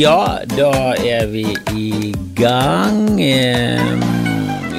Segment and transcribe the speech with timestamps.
[0.00, 1.42] Ja, da er vi
[1.76, 3.18] i gang.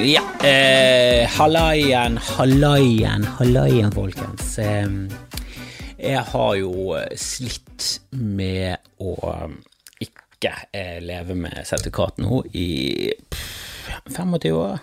[0.02, 4.56] Ja, eh, hallaien, hallaien, hallaien, folkens.
[4.58, 9.14] Jeg har jo slitt med å
[10.02, 13.12] ikke eh, leve med sertifikat nå i
[14.10, 14.82] 25 år.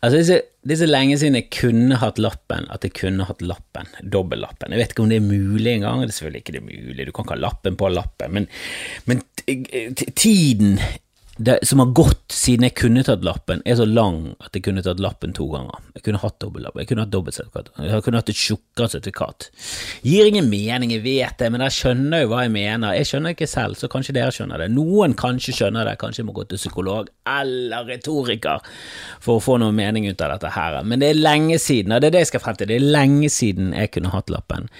[0.00, 2.94] Altså, det er, så, det er så lenge siden jeg kunne hatt lappen at jeg
[2.98, 4.74] kunne hatt lappen, dobbellappen.
[4.74, 7.12] Jeg vet ikke om det er mulig engang, det er selvfølgelig ikke det mulig, du
[7.12, 8.48] kan ikke ha lappen på lappen, men,
[9.06, 9.22] men
[10.16, 10.80] tiden
[11.36, 14.82] det, som har gått siden jeg kunne tatt lappen, er så lang at jeg kunne
[14.84, 15.82] tatt lappen to ganger.
[15.98, 19.48] Jeg kunne hatt dobbeltlapp, jeg kunne hatt dobbeltsertifikat, jeg kunne hatt et tjukkere sertifikat.
[20.06, 22.96] Gir ingen mening, jeg vet det, men dere skjønner jo hva jeg mener.
[22.96, 24.70] Jeg skjønner ikke selv, så kanskje dere skjønner det.
[24.72, 28.64] Noen kanskje skjønner det, kanskje jeg må gå til psykolog eller retoriker
[29.20, 30.80] for å få noe mening ut av dette her.
[30.88, 32.90] Men det er lenge siden, og det er det jeg skal frem til, det er
[32.96, 34.70] lenge siden jeg kunne hatt lappen,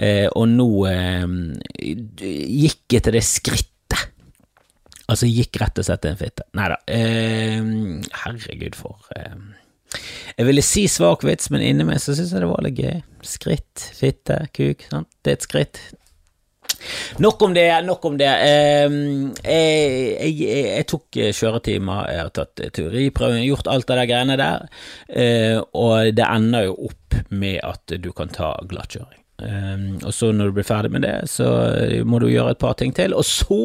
[0.00, 1.24] eh, og nå eh,
[1.84, 3.75] gikk jeg til det skrittet
[5.06, 6.46] Altså gikk rett og slett til en fitte.
[6.58, 6.80] Nei da.
[6.90, 7.68] Eh,
[8.24, 9.36] herregud, for eh.
[10.36, 12.98] Jeg ville si svak vits, men inni meg så syns jeg det var litt gøy.
[13.26, 14.82] Skritt, fitte, kuk.
[14.90, 15.08] Sant?
[15.22, 15.80] Det er et skritt.
[17.22, 18.28] Nok om det, nok om det.
[18.28, 18.96] Eh,
[19.46, 24.66] jeg, jeg, jeg, tok kjøretimer, jeg har tatt teoriprøven, gjort alt av de greiene der,
[25.08, 29.22] eh, og det ender jo opp med at du kan ta glattkjøring.
[29.46, 31.48] Eh, og så når du blir ferdig med det, så
[32.04, 33.62] må du gjøre et par ting til, og så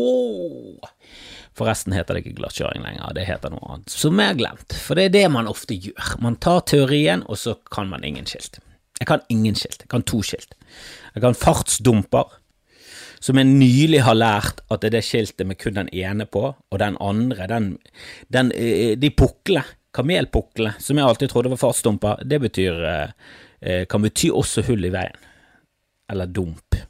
[1.62, 4.98] Forresten heter det ikke glattkjøring lenger, det heter noe annet, som jeg har glemt, for
[4.98, 6.16] det er det man ofte gjør.
[6.26, 8.58] Man tar teorien, og så kan man ingen skilt.
[8.98, 10.56] Jeg kan ingen skilt, jeg kan to skilt.
[11.14, 12.34] Jeg kan fartsdumper,
[13.22, 16.48] som jeg nylig har lært at det er det skiltet med kun den ene på,
[16.50, 17.70] og den andre, den,
[18.34, 23.86] den eh, de puklene, kamelpuklene, som jeg alltid trodde var fartsdumper, det betyr, eh, eh,
[23.86, 25.30] kan bety også hull i veien,
[26.10, 26.82] eller dump.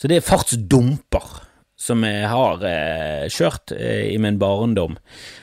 [0.00, 1.42] Så det er fartsdumper
[1.82, 4.94] som jeg har eh, kjørt eh, i min barndom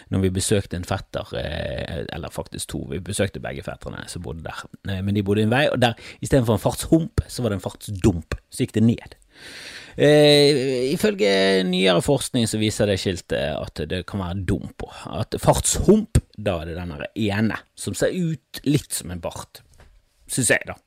[0.10, 4.46] når vi besøkte en fetter, eh, eller faktisk to, vi besøkte begge fetterne som bodde
[4.48, 7.52] der, eh, men de bodde i en vei, og der istedenfor en fartshump, så var
[7.52, 9.20] det en fartsdump, så gikk det ned.
[10.00, 14.88] Eh, ifølge nyere forskning så viser det skiltet at det kan være dum på.
[15.12, 16.94] At fartshump, da er det den
[17.28, 19.60] ene som ser ut litt som en bart,
[20.32, 20.78] syns jeg, da.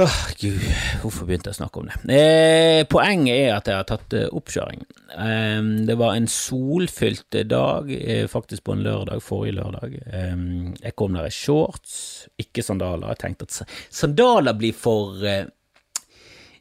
[0.00, 0.62] Åh, gud,
[1.02, 1.96] hvorfor begynte jeg å snakke om det?
[2.14, 4.84] Eh, poenget er at jeg har tatt eh, oppkjøring.
[5.12, 9.98] Eh, det var en solfylt dag, eh, faktisk på en lørdag, forrige lørdag.
[10.00, 10.44] Eh,
[10.86, 11.98] jeg kom der i shorts,
[12.40, 13.10] ikke sandaler.
[13.12, 15.50] Jeg tenkte at sandaler blir for eh,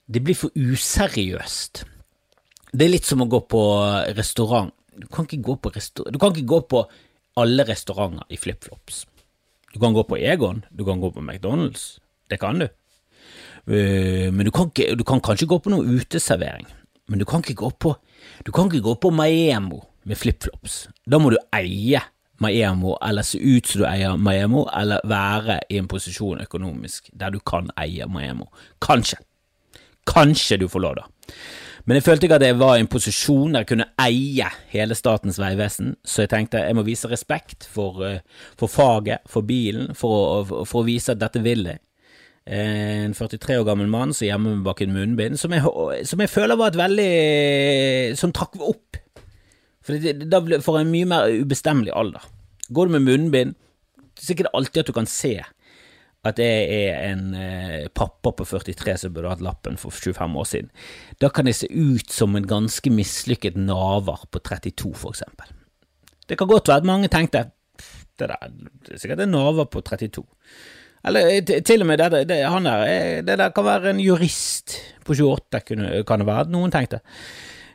[0.09, 1.83] Det blir for useriøst.
[2.73, 3.61] Det er litt som å gå på
[4.17, 4.73] restaurant.
[4.97, 5.71] Du kan ikke gå på,
[6.09, 6.83] du kan ikke gå på
[7.37, 9.05] alle restauranter i flipflops.
[9.71, 11.99] Du kan gå på Egon, du kan gå på McDonald's.
[12.27, 12.67] Det kan du.
[13.69, 16.65] Eh, Men du kan, ikke, du kan kanskje gå på noe uteservering,
[17.09, 17.95] men du kan ikke gå på
[18.45, 20.87] Du kan ikke gå på Maemo med flipflops.
[21.05, 22.01] Da må du eie
[22.39, 27.33] Maemo, eller se ut som du eier Maemo, eller være i en posisjon økonomisk der
[27.35, 28.47] du kan eie Maemo.
[28.81, 29.19] Kanskje.
[30.07, 31.33] Kanskje du får lov, da.
[31.85, 34.95] Men jeg følte ikke at jeg var i en posisjon der jeg kunne eie hele
[34.95, 38.19] Statens vegvesen, så jeg tenkte jeg må vise respekt for, eh,
[38.57, 41.79] for faget, for bilen, for å, for å vise at dette vil jeg.
[42.49, 45.61] En 43 år gammel mann som gjemmer meg bak en munnbind, som jeg,
[46.09, 47.11] som jeg føler var et veldig
[48.17, 48.97] Som trakk opp.
[49.85, 52.25] For det, da får jeg en mye mer ubestemmelig alder.
[52.73, 53.55] Går du med munnbind,
[54.19, 55.37] så er det alltid at du kan se
[56.27, 60.49] at jeg er en eh, pappa på 43 som burde hatt lappen for 25 år
[60.49, 60.71] siden.
[61.21, 65.53] Da kan jeg se ut som en ganske mislykket naver på 32, for eksempel.
[66.27, 67.45] Det kan godt være at mange tenkte
[68.19, 68.35] det, der,
[68.83, 70.25] det er sikkert en naver på 32.
[71.07, 74.01] Eller eh, til og med det, det, han der, eh, det der kan være en
[74.03, 74.75] jurist
[75.07, 77.01] på 28, kunne, kan det være noen tenkte.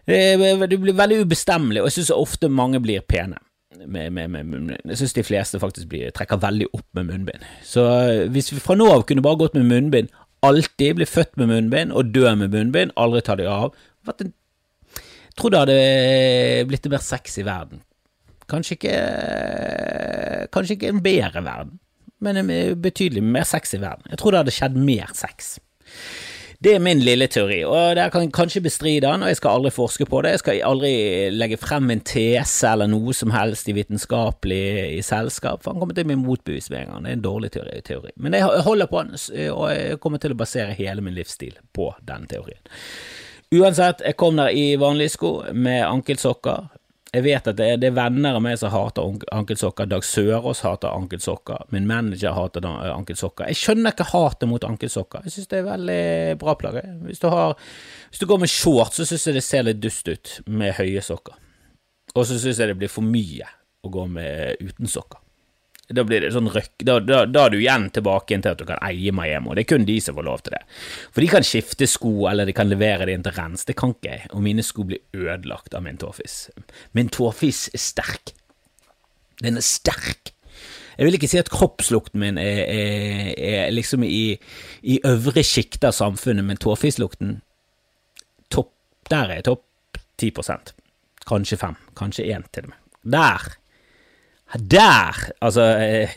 [0.04, 3.40] Det Du blir veldig ubestemmelig, og jeg syns ofte mange blir pene.
[3.86, 7.48] Med, med, med, jeg syns de fleste faktisk blir, trekker veldig opp med munnbind.
[7.65, 10.12] Så eh, hvis vi fra nå av kunne bare gått med munnbind,
[10.44, 13.72] alltid bli født med munnbind og dø med munnbind, aldri ta det av
[14.04, 17.80] Jeg tror det hadde blitt en mer sexy verden.
[18.44, 18.97] Kanskje ikke
[20.53, 21.78] Kanskje ikke en bedre verden,
[22.24, 24.09] men en betydelig mer sex i verden.
[24.10, 25.56] Jeg tror det hadde skjedd mer sex.
[26.65, 29.72] Det er min lille teori, og dere kan kanskje bestride den, og jeg skal aldri
[29.74, 30.30] forske på det.
[30.32, 30.92] Jeg skal aldri
[31.34, 34.60] legge frem en tese eller noe som helst i vitenskapelig
[34.94, 37.03] i selskap, for han kommer til å bli motbevist med en gang.
[37.04, 38.15] Det er en dårlig teori.
[38.16, 39.20] Men jeg holder på den,
[39.53, 42.62] og jeg kommer til å basere hele min livsstil på den teorien.
[43.53, 46.70] Uansett, jeg kom der i vanlige sko med ankelsokker.
[47.15, 49.87] Jeg vet at det er, det er venner av meg som hater ankelsokker.
[49.87, 51.69] Dag Sørås hater ankelsokker.
[51.75, 53.47] Min manager hater ankelsokker.
[53.53, 55.22] Jeg skjønner ikke hatet mot ankelsokker.
[55.22, 56.03] Jeg synes det er veldig
[56.43, 56.81] bra plagg.
[57.07, 60.75] Hvis hvis du går med shorts, så synes jeg det ser litt dust ut med
[60.78, 61.39] høye sokker.
[62.15, 63.47] Og så synes jeg det blir for mye
[63.84, 65.23] å gå med uten sokker.
[65.92, 68.65] Da blir det sånn røkk, da, da, da er du igjen tilbake til at du
[68.65, 70.63] kan eie Miami, og det er kun de som får lov til det.
[71.13, 73.92] For de kan skifte sko, eller de kan levere det inn til rens, det kan
[73.92, 76.39] ikke jeg, og mine sko blir ødelagt av min tåfis.
[76.97, 78.33] Min tåfis er sterk.
[79.45, 80.33] Den er sterk.
[80.95, 84.39] Jeg vil ikke si at kroppslukten min er, er, er liksom i,
[84.87, 87.41] i øvre sjikte av samfunnet, men tåfislukten
[88.54, 88.72] topp,
[89.10, 90.33] der er jeg topp 10
[91.25, 92.80] Kanskje 5, kanskje 1 til og med.
[93.15, 93.45] Der
[94.52, 96.12] der, altså eh,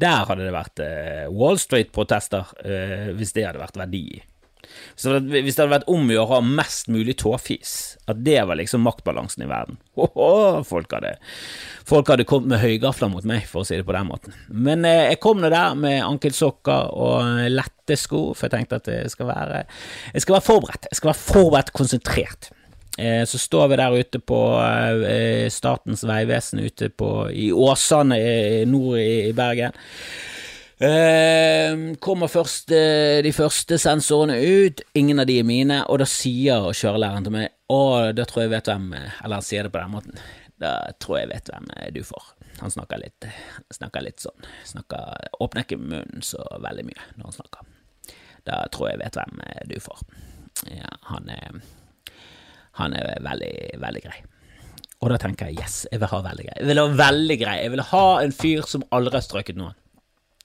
[0.00, 4.22] Der hadde det vært eh, Wall Street-protester, eh, hvis det hadde vært verdi.
[4.94, 7.74] Hvis det hvis det hadde vært om å gjøre å ha mest mulig tåfis,
[8.10, 11.14] at det var liksom maktbalansen i verden Hoho, folk, hadde,
[11.88, 14.36] folk hadde kommet med høygafler mot meg, for å si det på den måten.
[14.48, 18.90] Men eh, jeg kom nå der med ankelsokker og lette sko, for jeg tenkte at
[18.90, 19.64] jeg skal være,
[20.14, 20.90] jeg skal være forberedt.
[20.90, 22.50] Jeg skal være forberedt konsentrert.
[22.98, 28.62] Eh, Så står vi der ute på eh, Statens vegvesen ute på, i Åsane eh,
[28.68, 29.74] nord i, Bergen.
[32.02, 37.24] Kommer først de første sensorene ut, ingen av de er mine, og da sier kjørelæreren
[37.24, 39.94] til meg Å, da tror jeg vet hvem eh», Eller han sier det på den
[39.94, 40.18] måten.
[40.60, 42.26] Da tror jeg vet hvem du får.
[42.58, 43.28] Han snakker litt,
[43.72, 44.50] snakker litt sånn.
[44.66, 47.72] Snakker, åpner ikke munnen så veldig mye når han snakker.
[48.50, 50.04] Da tror jeg vet hvem du får.
[50.74, 51.62] Ja, han er
[52.80, 54.20] han er veldig, veldig grei.
[55.04, 56.58] Og da tenker jeg yes, jeg vil ha veldig grei.
[56.60, 57.56] Jeg vil ha veldig grei.
[57.60, 59.76] Jeg vil ha en fyr som aldri har strøket noen.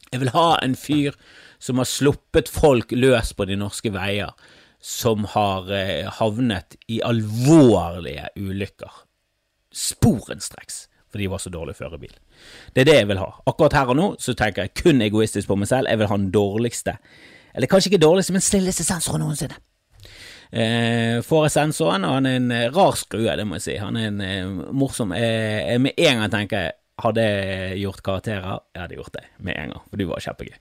[0.10, 1.16] Jeg vil ha en fyr
[1.62, 4.34] som har sluppet folk løs på de norske veier,
[4.80, 9.04] som har eh, havnet i alvorlige ulykker.
[9.76, 10.88] Sporenstreks.
[11.10, 12.12] For de var så dårlig førerbil.
[12.74, 13.32] Det er det jeg vil ha.
[13.50, 15.90] Akkurat her og nå så tenker jeg kun egoistisk på meg selv.
[15.90, 17.00] Jeg vil ha den dårligste,
[17.56, 19.58] eller kanskje ikke dårligste, men snilleste sensoren noensinne.
[20.50, 23.78] Eh, får jeg sensoren, og han er en eh, rar skrue, det må jeg si.
[23.78, 28.60] Han er en eh, morsom eh, Med en gang tenker jeg hadde jeg gjort karakterer,
[28.76, 30.58] jeg hadde gjort det med en gang, for du var kjempegøy.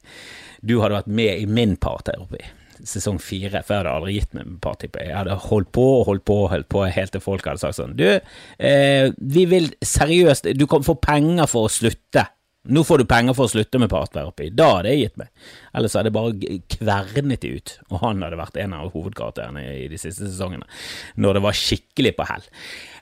[0.62, 2.46] Du hadde vært med i min part her oppe i
[2.86, 4.78] sesong fire, for jeg hadde aldri gitt meg en par.
[4.78, 7.78] Jeg hadde holdt på og holdt på og holdt på helt til folk hadde sagt
[7.78, 12.28] sånn Du, eh, vi vil seriøst Du kan få penger for å slutte.
[12.68, 14.50] Nå får du penger for å slutte med parterapi.
[14.52, 15.30] Da hadde jeg gitt meg.
[15.76, 19.86] Ellers hadde jeg bare kvernet de ut, og han hadde vært en av hovedkarakterene i
[19.90, 20.68] de siste sesongene,
[21.16, 22.48] når det var skikkelig på hell.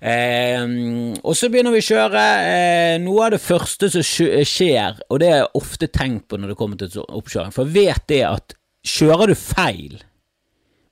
[0.01, 0.67] Eh,
[1.23, 2.27] og så begynner vi å kjøre.
[2.51, 6.55] Eh, noe av det første som skjer, og det er jeg ofte tenkt på når
[6.55, 10.05] det kommer til oppkjøring, for jeg vet det at kjører du feil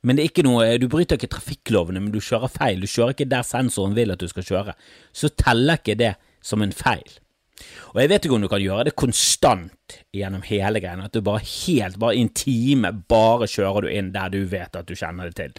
[0.05, 2.83] men det er ikke noe, du bryter ikke trafikklovene, men du kjører feil.
[2.85, 4.75] Du kjører ikke der sensoren vil at du skal kjøre.
[5.17, 6.13] Så teller ikke det
[6.45, 7.09] som en feil.
[7.95, 11.21] Og jeg vet ikke om du kan gjøre det konstant gjennom hele greiene at du
[11.23, 14.95] bare helt, bare i en time, bare kjører du inn der du vet at du
[14.99, 15.53] kjenner det til,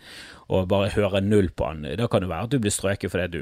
[0.51, 1.95] og bare hører null på den.
[1.99, 3.39] Da kan det være at du blir strøket fordi du,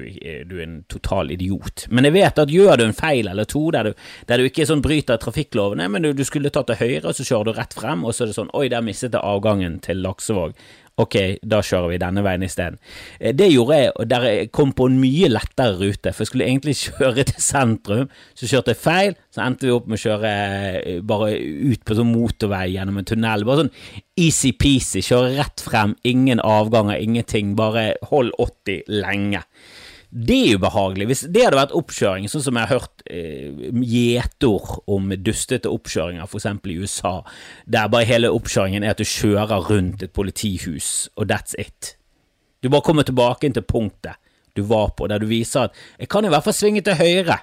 [0.49, 1.87] du er en total idiot.
[1.89, 4.67] Men jeg vet at gjør du en feil eller to, der du, der du ikke
[4.69, 7.75] sånn bryter trafikklovene, men du, du skulle tatt til høyre, og så kjører du rett
[7.79, 10.55] frem, og så er det sånn oi, der mistet jeg avgangen til Laksevåg.
[11.01, 12.75] Ok, da kjører vi denne veien isteden.
[13.19, 16.29] Eh, Det gjorde jeg, og der jeg kom på en mye lettere rute, for jeg
[16.29, 20.03] skulle egentlig kjøre til sentrum, så kjørte jeg feil, så endte vi opp med å
[20.03, 20.33] kjøre
[20.83, 23.45] eh, bare ut på sånn motorvei gjennom en tunnel.
[23.49, 23.73] Bare sånn
[24.21, 29.41] easy-peasy, kjøre rett frem, ingen avganger, ingenting, bare hold 80 lenge.
[30.13, 31.07] Det er ubehagelig.
[31.09, 36.45] Hvis det hadde vært oppkjøring, sånn som jeg har hørt eh, om dustete oppkjøringer, f.eks.
[36.69, 37.13] i USA,
[37.65, 41.95] der bare hele oppkjøringen er at du kjører rundt et politihus, og that's it.
[42.61, 44.21] Du bare kommer tilbake inn til punktet
[44.53, 47.41] du var på, der du viser at 'jeg kan i hvert fall svinge til høyre'.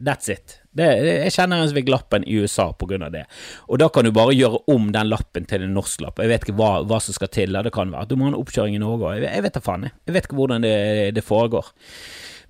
[0.00, 0.58] That's it.
[0.72, 3.26] Det, jeg kjenner en som fikk lappen i USA av det.
[3.68, 6.22] Og da kan du bare gjøre om den lappen til en norsk lapp.
[6.22, 7.52] Jeg vet ikke hva, hva som skal til.
[7.52, 9.26] Det kan være at du må ha en oppkjøring i Norge òg.
[9.26, 9.84] Jeg, vet da faen.
[9.86, 9.94] jeg.
[10.08, 10.74] Jeg vet ikke hvordan det,
[11.18, 11.68] det foregår.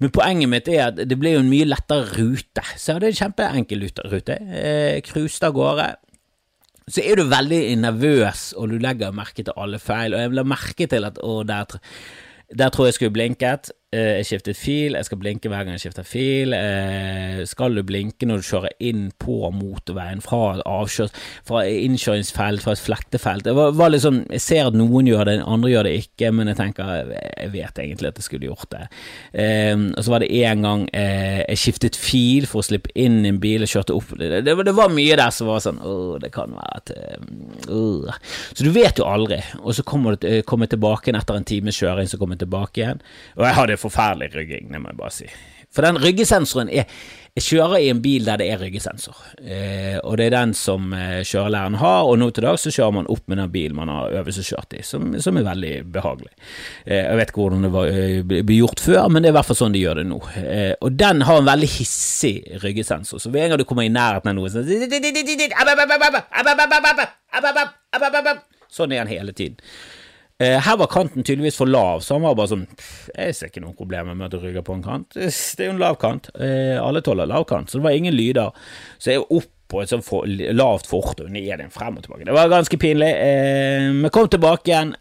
[0.03, 2.65] Men poenget mitt er at det blir jo en mye lettere rute.
[2.79, 4.07] Så det er en kjempeenkel rute.
[4.15, 4.39] rute.
[4.39, 4.97] Eh,
[5.47, 5.91] av gårde.
[6.91, 10.15] Så er du veldig nervøs, og du legger merke til alle feil.
[10.15, 11.79] Og jeg ha merke til at å, der,
[12.51, 13.71] der tror jeg skulle blinket.
[13.93, 16.55] Eh, Jeg skiftet fil, jeg skal blinke hver gang jeg skifter fil.
[16.57, 21.13] Eh, Skal du blinke når du kjører inn på motorveien fra avkjørs,
[21.45, 23.45] fra innkjøringsfelt, fra et flettefelt?
[23.45, 26.49] Det var, var sånn, Jeg ser at noen gjør det, andre gjør det ikke, men
[26.49, 28.83] jeg tenker jeg vet egentlig at jeg skulle gjort det.
[29.35, 33.29] Eh, Og så var det en gang jeg skiftet fil for å slippe inn i
[33.29, 35.93] en bil og kjørte opp Det, det, det var mye der som var sånn Å,
[36.23, 38.17] det kan være at eh.
[38.55, 39.39] Så du vet jo aldri.
[39.61, 43.01] Og så kommer jeg tilbake igjen etter en times kjøring, så kommer jeg tilbake igjen.
[43.37, 45.33] Og jeg hadde forferdelig rygging, det må jeg bare si.
[45.73, 46.89] For den ryggesensoren er
[47.33, 50.91] Jeg kjører i en bil der det er ryggesensor, eh, og det er den som
[50.93, 53.89] eh, kjørelæreren har, og nå til dags så kjører man opp med den bilen man
[53.89, 56.29] har øvelseskjørt i, som, som, er veldig behagelig.
[56.85, 59.49] Eh, jeg vet ikke hvordan det eh, ble gjort før, men det er i hvert
[59.49, 60.21] fall sånn de gjør det nå.
[60.43, 62.35] Eh, og den har en veldig hissig
[62.67, 64.69] ryggesensor, så hver gang du kommer i nærheten av noe sånn
[68.73, 69.57] Sånn er den hele tiden.
[70.43, 72.65] Eh, her var kanten tydeligvis for lav, så han var bare sånn
[73.15, 75.09] Jeg ser ikke noen problemer med at du rygger på en kant.
[75.57, 76.31] Det er jo en lav kant.
[76.35, 78.51] Eh, alle tåler lav kant, så det var ingen lyder.
[78.99, 82.27] Så jeg opp på et sånt for, lavt fort og ned igjen, frem og tilbake.
[82.29, 83.09] Det var ganske pinlig.
[83.09, 84.93] Eh, vi kom tilbake igjen.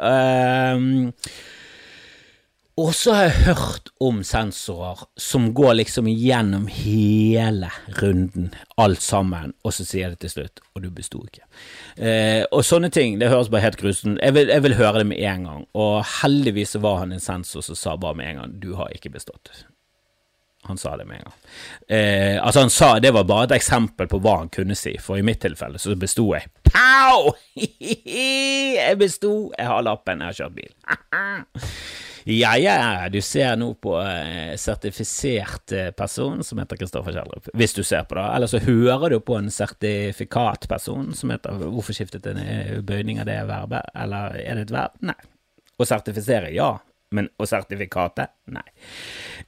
[2.82, 7.70] Og så har jeg hørt om sensorer som går liksom gjennom hele
[8.00, 8.48] runden,
[8.82, 11.44] alt sammen, og så sier det til slutt og du besto ikke.
[12.02, 15.22] Eh, og sånne ting, det høres bare helt grusomt jeg, jeg, vil høre det med
[15.30, 18.72] en gang, og heldigvis var han en sensor som sa bare med en gang du
[18.80, 19.52] har ikke bestått.
[20.70, 21.40] Han sa det med en gang.
[21.86, 25.22] Eh, altså, han sa det var bare et eksempel på hva han kunne si, for
[25.22, 26.50] i mitt tilfelle så besto jeg.
[26.72, 27.36] Pow!
[28.80, 29.52] jeg besto!
[29.58, 30.74] Jeg har lappen, jeg har kjørt bil.
[32.30, 37.74] Ja, ja, du ser nå på uh, sertifisert uh, person som heter Kristoffer Kjeldrup, hvis
[37.78, 38.28] du ser på det.
[38.36, 43.30] Eller så hører du på en sertifikatperson som heter Hvorfor skiftet en eh, bøyning av
[43.30, 43.90] det verbet?
[43.98, 45.02] Eller er det et verb?
[45.12, 45.18] Nei.
[45.82, 46.76] Å sertifisere, ja
[47.16, 48.32] men og sertifikatet?
[48.52, 48.64] Nei.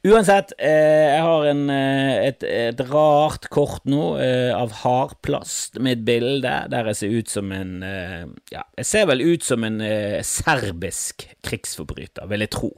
[0.07, 5.97] Uansett, eh, jeg har en, eh, et, et, rart kort nå eh, av hardplast med
[5.97, 9.63] et bilde der jeg ser ut som en eh, Ja, jeg ser vel ut som
[9.63, 12.73] en eh, serbisk krigsforbryter, vil jeg tro.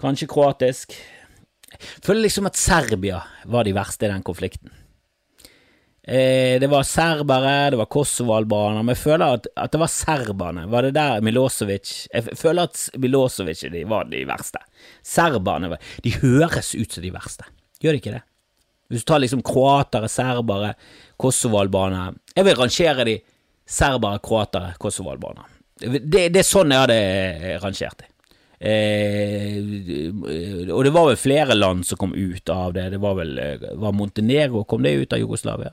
[0.00, 0.96] Kanskje kroatisk.
[1.76, 4.72] Jeg føler liksom at Serbia var de verste i den konflikten.
[6.06, 10.68] Eh, det var serbere, det var kosovo-albanere, men jeg føler at, at, det var serberne.
[10.70, 14.62] Var det der Milosevic Jeg føler at Milosevic de var de verste.
[15.02, 17.48] Serberne De høres ut som de verste,
[17.82, 18.22] gjør de ikke det?
[18.86, 20.76] Hvis du tar liksom kroatere, serbere,
[21.18, 23.18] kosovo-albanere Jeg vil rangere de
[23.66, 25.50] serbere, kroatere, kosovo-albanere.
[25.82, 28.12] Det, det, er sånn jeg hadde rangert det.
[28.58, 29.56] Eh,
[30.72, 32.90] og det var vel flere land som kom ut av det.
[32.94, 35.72] Det var vel eh, var Montenegro kom det ut av Jugoslavia?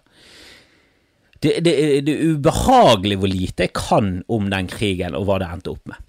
[1.44, 1.75] Det, det,
[2.08, 5.92] det er ubehagelig hvor lite jeg kan om den krigen og hva det endte opp
[5.92, 6.00] med.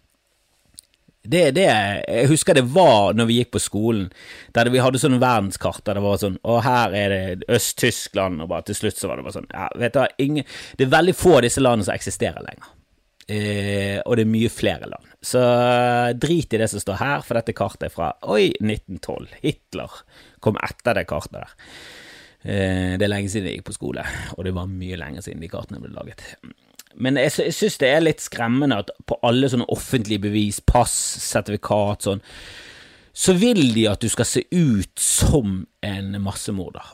[1.25, 4.11] Det, det, jeg husker det var når vi gikk på skolen,
[4.52, 8.50] der vi hadde sånne verdenskart der det var sånn Og her er det Øst-Tyskland, og
[8.50, 11.14] bare til slutt så var det bare sånn ja, vet du, ingen, Det er veldig
[11.16, 12.69] få av disse landene som eksisterer lenger.
[13.25, 15.12] Eh, og det er mye flere land.
[15.25, 15.40] Så
[16.21, 19.38] drit i det som står her, for dette kartet er fra oi, 1912.
[19.45, 20.00] Hitler
[20.45, 21.54] kom etter det kartet der.
[22.45, 24.04] Eh, det er lenge siden jeg gikk på skole,
[24.37, 26.26] og det var mye lenger siden de kartene ble laget.
[26.95, 30.93] Men jeg, jeg syns det er litt skremmende at på alle sånne offentlige bevis, pass,
[31.25, 32.23] sertifikat, sånn,
[33.14, 36.93] så vil de at du skal se ut som en massemorder.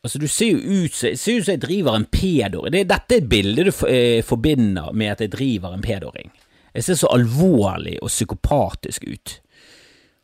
[0.00, 2.72] Altså, du ser jo ut som jeg driver en pedoring.
[2.72, 6.32] Det, dette er et bilde du eh, forbinder med at jeg driver en pedoring.
[6.74, 9.40] Jeg ser så alvorlig og psykopatisk ut.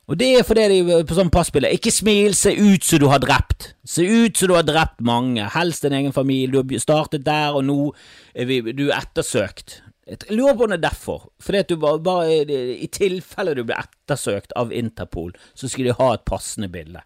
[0.06, 3.20] Og det er fordi de på sånn passbilde Ikke smil, se ut som du har
[3.22, 3.72] drept.
[3.84, 6.52] Se ut som du har drept mange, helst en egen familie.
[6.54, 7.90] Du har startet der, og nå
[8.32, 9.80] er vi, du er ettersøkt.
[10.06, 11.26] Jeg lurer på om det er derfor.
[11.42, 12.44] Fordi at du bare, bare
[12.78, 17.02] I tilfelle du blir ettersøkt av Interpol, så skal de ha et passende bilde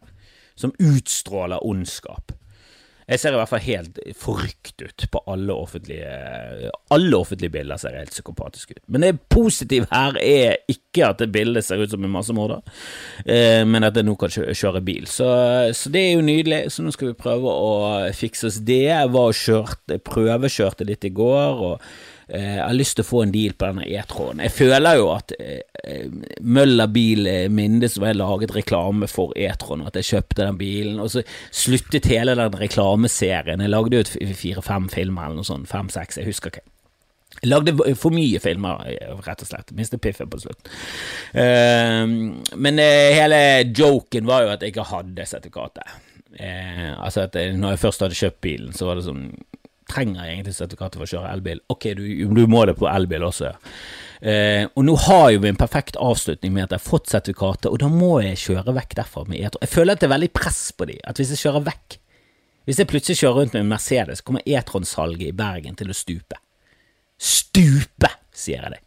[0.60, 2.34] som utstråler ondskap.
[3.10, 7.96] Jeg ser i hvert fall helt forrykt ut på alle offentlige Alle offentlige bilder ser
[7.98, 8.84] helt psykopatiske ut.
[8.86, 12.62] Men det positive her er ikke at det bildet ser ut som en massemorder,
[13.24, 15.08] eh, men at jeg nå kan kjøre bil.
[15.10, 15.26] Så,
[15.76, 16.62] så, det er jo nydelig.
[16.74, 17.74] Så nå skal vi prøve å
[18.16, 18.84] fikse oss det.
[18.90, 21.66] Jeg var og kjørte, prøvekjørte litt i går.
[21.70, 21.84] og
[22.30, 24.42] jeg har lyst til å få en deal på denne E-tråden.
[24.44, 26.04] Jeg føler jo at eh,
[26.40, 31.10] Møller Bil minnes som jeg laget reklame for E-tråden, at jeg kjøpte den bilen, og
[31.12, 33.64] så sluttet hele den reklameserien.
[33.64, 36.66] Jeg lagde jo fire-fem filmer eller noe sånt, fem-seks, jeg husker ikke.
[37.40, 38.82] Jeg lagde for mye filmer,
[39.24, 39.70] rett og slett.
[39.78, 40.66] Mistet piffen på slutt.
[41.32, 42.04] Uh,
[42.58, 43.38] men hele
[43.70, 45.94] joken var jo at jeg ikke hadde sertifikatet.
[46.34, 49.30] Uh, altså at når jeg først hadde kjøpt bilen, så var det sånn
[49.90, 51.64] trenger jeg egentlig sertifikat for å kjøre elbil.
[51.72, 53.52] Ok, du, du må det på elbil også.
[54.20, 57.70] Eh, og nå har jo vi en perfekt avslutning med at jeg har fått sertifikatet,
[57.70, 59.64] og da må jeg kjøre vekk derfra med e-tron.
[59.64, 61.98] Jeg føler at det er veldig press på de, at hvis jeg kjører vekk
[62.68, 66.36] Hvis jeg plutselig kjører rundt med en Mercedes, kommer e-tron-salget i Bergen til å stupe.
[67.18, 68.80] Stupe, sier jeg det.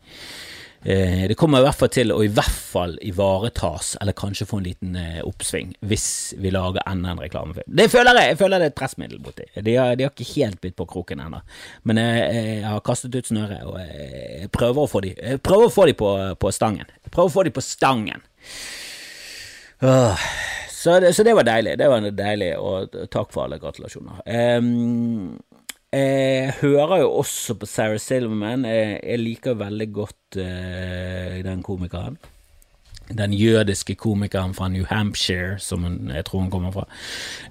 [0.86, 4.60] Eh, det kommer i hvert fall til å i hvert fall ivaretas, eller kanskje få
[4.60, 6.08] en liten eh, oppsving, hvis
[6.44, 7.70] vi lager enda en reklamefilm.
[7.80, 8.34] Det føler jeg!
[8.34, 9.48] Jeg føler det er et pressmiddel borti.
[9.56, 11.40] De har, de har ikke helt bitt på kroken ennå,
[11.88, 15.14] men jeg, jeg, har kastet ut snøret, og jeg prøver å få de,
[15.46, 16.12] prøver å få de på,
[16.44, 16.92] på stangen.
[17.08, 18.28] Prøver å få de på stangen.
[19.80, 21.78] så, det, så, det, var deilig.
[21.80, 24.20] Det var deilig, og takk for alle gratulasjoner.
[24.60, 25.40] Um,
[25.94, 28.66] jeg hører jo også på Sarah Silverman.
[28.66, 32.18] Jeg, liker veldig godt uh, den komikeren.
[33.14, 36.88] Den jødiske komikeren fra New Hampshire, som hun, jeg tror hun kommer fra.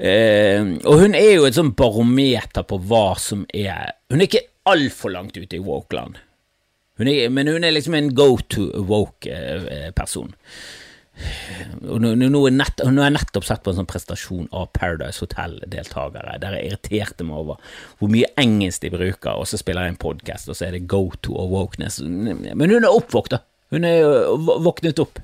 [0.01, 4.47] Uh, og hun er jo et sånn barometer på hva som er Hun er ikke
[4.69, 6.19] altfor langt ute i woke-land,
[6.99, 10.35] men hun er liksom en go to woke-person.
[10.35, 10.82] Uh,
[11.83, 15.23] og nå, er nett, nå, er jeg nettopp sett på en sånn prestasjon av Paradise
[15.25, 19.95] Hotel-deltakere der jeg irriterte meg over hvor mye engelsk de bruker, og så spiller jeg
[19.95, 22.01] en podkast, og så er det go to og wokeness.
[22.03, 23.37] Men hun er oppvåkt.
[23.73, 24.05] Hun er
[24.63, 25.21] våknet opp.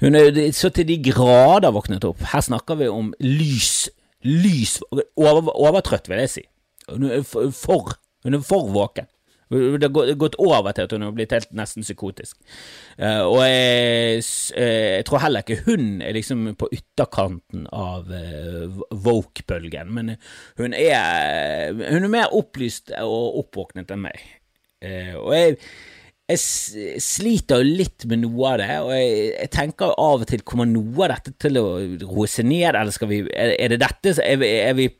[0.00, 2.22] Hun er så til de grader våknet opp.
[2.32, 3.90] Her snakker vi om lys,
[4.24, 6.44] lys over, Overtrøtt, vil jeg si.
[6.88, 7.92] Hun er for,
[8.24, 9.10] hun er for våken.
[9.50, 12.36] Det har gått over til at hun har blitt helt nesten psykotisk.
[13.00, 14.22] Uh, og jeg,
[14.54, 14.64] uh,
[14.96, 20.14] jeg, tror heller ikke hun er liksom på ytterkanten av uh, woke-bølgen, men
[20.60, 24.22] hun er, hun er mer opplyst og oppvåknet enn meg.
[25.18, 25.56] og jeg,
[26.30, 30.46] jeg sliter jo litt med noe av det, og jeg, jeg, tenker av og til
[30.46, 31.66] kommer noe av dette til å
[32.06, 34.92] roe seg ned, eller skal vi Er, er det dette er er vi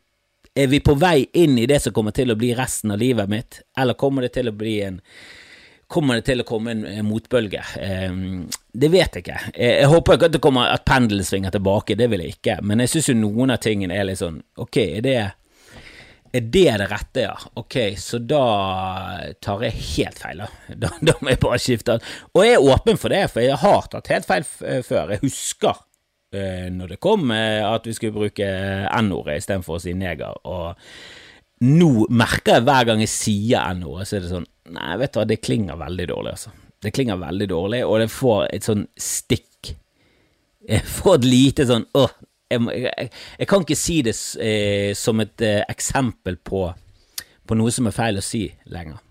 [0.55, 3.31] er vi på vei inn i det som kommer til å bli resten av livet
[3.31, 5.01] mitt, eller kommer det til å bli en
[5.91, 7.65] Kommer det til å komme en, motbølge?
[7.83, 8.13] Eh,
[8.79, 9.39] det vet jeg ikke.
[9.57, 12.85] Jeg, håper ikke at det kommer at pendelen svinger tilbake, det vil jeg ikke, men
[12.85, 15.17] jeg syns jo noen av tingene er litt sånn Ok, er det
[16.31, 17.35] er det det rette, ja?
[17.59, 18.45] Ok, så da
[19.43, 20.77] tar jeg helt feil, da.
[20.87, 21.99] Da, da må jeg bare skifte.
[22.37, 25.17] Og jeg er åpen for det, for jeg har tatt helt feil før.
[25.17, 25.90] Jeg husker Eh,
[26.33, 28.47] når det kom, eh, at vi skulle bruke
[29.01, 30.37] N-ordet istedenfor å si neger.
[30.47, 30.77] Og
[31.67, 35.19] nå merker jeg hver gang jeg sier N-ordet, så er det sånn Nei, vet du
[35.19, 36.53] hva, det klinger veldig dårlig, altså.
[36.81, 39.73] Det klinger veldig dårlig, og det får et sånn stikk.
[40.63, 42.13] Jeg får et lite sånn åh,
[42.51, 43.09] jeg, jeg,
[43.41, 46.69] jeg, kan ikke si det eh, som et eh, eksempel på,
[47.43, 49.03] på noe som er feil å si lenger.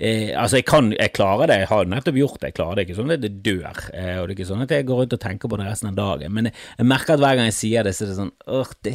[0.00, 2.84] Eh, altså, jeg kan, jeg klarer det, jeg har nettopp gjort det, jeg klarer det
[2.86, 3.80] ikke sånn at det dør.
[3.92, 5.90] Eh, og det er ikke sånn at jeg går rundt og tenker på det resten
[5.90, 8.16] av dagen, men jeg, jeg merker at hver gang jeg sier det, så er det
[8.16, 8.94] sånn øh, det,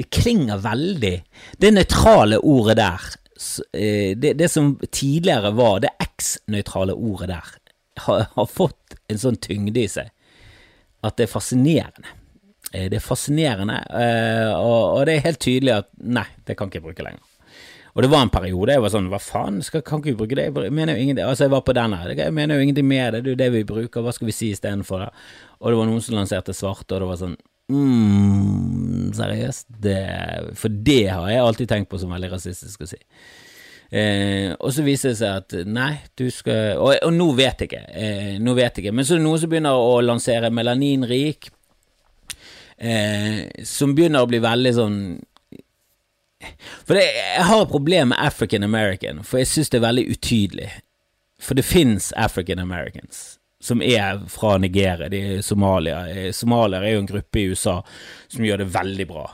[0.00, 1.12] det, klinger veldig.
[1.60, 3.06] Det nøytrale ordet der,
[3.76, 7.54] eh, det, det, som tidligere var det eks-nøytrale ordet der,
[8.06, 10.08] har, har fått en sånn tyngde i seg
[11.04, 12.16] at det er fascinerende.
[12.72, 16.80] Eh, det er fascinerende, eh, og det er helt tydelig at nei, det kan ikke
[16.80, 17.35] jeg bruke lenger.
[17.96, 20.36] Og det var en periode jeg var sånn, hva faen, skal, kan ikke vi bruke
[20.36, 20.50] det?
[20.52, 23.22] Jeg mener jo ingenting, altså jeg var på denne, jeg mener jo ingenting med det,
[23.24, 25.08] det er jo det vi bruker, hva skal vi si istedenfor det?
[25.62, 27.38] Og det var noen som lanserte svarte, og det var sånn,
[27.72, 29.96] mm, seriøst, det,
[30.60, 33.00] for det har jeg alltid tenkt på som veldig rasistisk å si.
[33.96, 37.68] Eh, og så viser det seg at nei, du skal Og, og nå vet jeg
[37.70, 40.50] ikke, eh, nå vet jeg ikke, men så er det noen som begynner å lansere
[40.50, 41.48] melaninrik,
[42.76, 44.98] eh, som begynner å bli veldig sånn
[46.84, 50.06] for det, Jeg har et problem med African American, for jeg synes det er veldig
[50.10, 50.70] utydelig.
[51.40, 56.04] For det fins African Americans som er fra Nigeria, de er Somalia.
[56.08, 57.80] Eh, Somalier er jo en gruppe i USA
[58.28, 59.26] som gjør det veldig bra.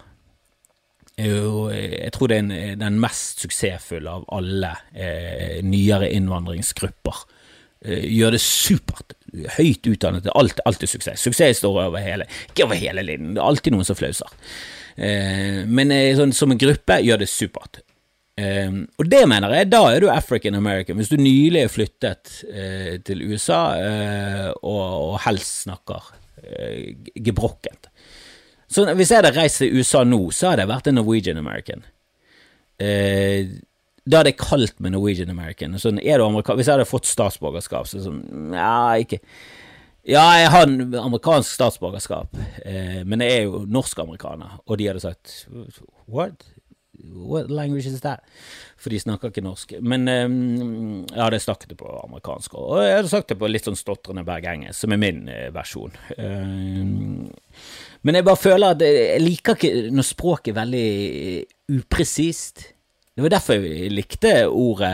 [1.22, 7.18] Jeg tror det er den mest suksessfulle av alle eh, nyere innvandringsgrupper.
[7.84, 9.12] Eh, gjør det supert.
[9.58, 10.30] Høyt utdannet.
[10.32, 11.20] Alt, alt er suksess.
[11.20, 13.34] Suksess står over hele, ikke over hele linjen.
[13.36, 14.32] Det er alltid noen som flauser.
[14.96, 17.82] Eh, men eh, sånn, som en gruppe gjør det supert.
[18.32, 20.96] Um, og det mener jeg, da er du African American.
[20.96, 26.06] Hvis du nylig er flyttet uh, til USA uh, og, og, helst snakker
[26.40, 27.90] uh, gebrokkent.
[28.72, 31.84] Så hvis jeg hadde reist til USA nå, så hadde jeg vært en Norwegian American.
[32.80, 35.76] da hadde jeg kalt meg Norwegian American.
[35.78, 39.20] Sånn, hvis jeg hadde fått statsborgerskap, så sånn Ja, ikke
[40.02, 42.34] ja, jeg har en amerikansk statsborgerskap,
[42.64, 45.46] eh, men jeg er jo norsk-amerikaner, og de hadde sagt
[46.10, 46.42] What?
[47.02, 48.20] What language is that?
[48.76, 49.76] For de snakker ikke norsk.
[49.80, 50.26] Men eh,
[51.06, 54.26] jeg hadde snakket det på amerikansk, og jeg hadde sagt det på litt sånn stotrende
[54.26, 55.94] bergengelsk, som er min eh, versjon.
[56.18, 56.82] Eh,
[58.02, 60.86] men jeg bare føler at jeg liker ikke når språket er veldig
[61.78, 62.66] upresist.
[63.12, 64.92] Det var derfor jeg likte ordet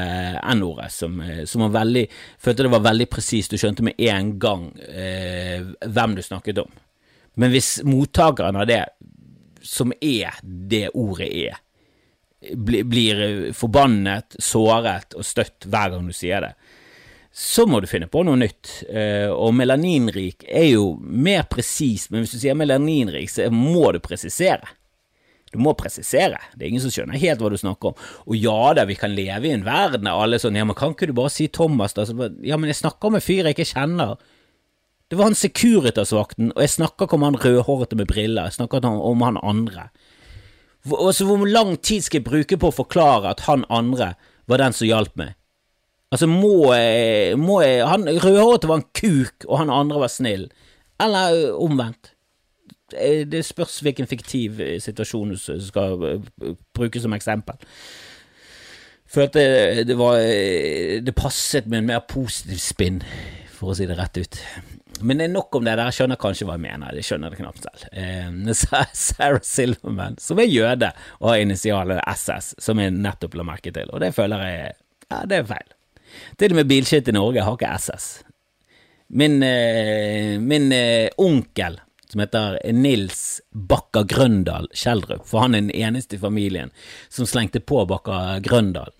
[0.56, 2.02] N-ordet, som, som, var veldig
[2.42, 6.72] Følte det var veldig presist, du skjønte med en gang eh, hvem du snakket om.
[7.38, 8.82] Men hvis mottakeren av det,
[9.62, 11.60] som er det ordet er,
[12.54, 13.22] blir, blir
[13.54, 16.52] forbannet, såret og støtt hver gang du sier det,
[17.30, 18.80] så må du finne på noe nytt.
[18.90, 24.00] Eh, og melaninrik er jo mer presist, men hvis du sier melaninrik, så må du
[24.02, 24.66] presisere.
[25.52, 26.40] Du må presisere.
[26.54, 28.08] Det er ingen som skjønner helt hva du snakker om.
[28.28, 30.94] Og ja da, vi kan leve i en verden der alle sånn Ja, men kan
[30.94, 32.04] ikke du bare si Thomas, da?
[32.44, 34.18] Ja, men jeg snakker om en fyr jeg ikke kjenner.
[35.08, 38.84] Det var han Securitas-vakten, og jeg snakker ikke om han rødhårete med briller, jeg snakker
[38.84, 39.88] om han andre.
[40.84, 44.12] Altså, hvor lang tid skal jeg bruke på å forklare at han andre
[44.48, 45.32] var den som hjalp meg?
[46.12, 50.46] Altså, må jeg, må jeg Han rødhårete var en kuk, og han andre var snill.
[51.00, 52.12] Eller omvendt.
[52.92, 57.58] Det spørs hvilken fiktiv øh, situasjon du skal øh, bruke som eksempel.
[59.08, 60.18] Følte det var
[61.00, 63.02] Det passet med en mer positiv spinn,
[63.56, 64.40] for å si det rett ut.
[65.00, 65.76] Men det er nok om det.
[65.78, 66.94] Dere skjønner kanskje hva jeg mener.
[66.98, 67.86] Jeg skjønner det knapt selv.
[67.92, 68.52] Eh,
[69.06, 73.90] Sarah Silverman, som er jøde og har initialet SS, som jeg nettopp la merke til,
[73.92, 74.76] og det føler jeg
[75.08, 75.68] Ja, det er feil.
[76.40, 78.08] Til og med Bilskitt i Norge har ikke SS.
[79.16, 85.74] Min, eh, min eh, onkel, som heter Nils Bakka Grøndal Kjeldrup, for han er den
[85.76, 86.72] eneste i familien
[87.08, 88.94] som slengte på Bakka Grøndal.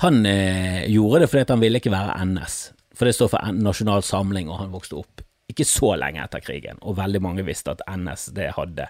[0.00, 2.60] Han eh, gjorde det fordi han ville ikke være NS.
[2.96, 6.78] For det står for Nasjonal Samling, og han vokste opp ikke så lenge etter krigen,
[6.86, 8.86] og veldig mange visste at NS det hadde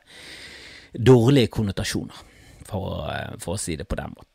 [0.92, 2.26] dårlige konnotasjoner,
[2.68, 3.06] for,
[3.40, 4.26] for å si det på den måten.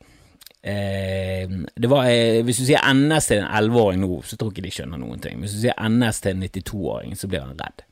[0.65, 1.51] Eh,
[1.85, 4.71] var, eh, hvis du sier NS til en 11-åring nå, så tror jeg ikke de
[4.79, 5.37] skjønner noen ting.
[5.43, 7.85] Hvis du sier NS til en 92-åring, så blir han redd.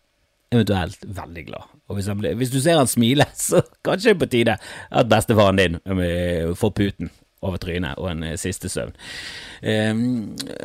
[0.53, 1.73] Eventuelt veldig glad.
[1.89, 4.57] Og hvis, ble, hvis du ser han smile, så kanskje det er på tide
[5.01, 7.11] at bestefaren din eh, får puten
[7.43, 8.93] over trynet og en eh, siste søvn.
[9.61, 10.05] Ehm,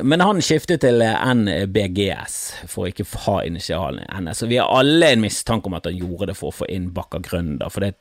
[0.03, 2.37] men han skiftet til NBGS
[2.71, 5.99] for å ikke ha initialen NS, og vi har alle en mistanke om at han
[5.99, 7.93] gjorde det for å få inn Bakker Grønder, for det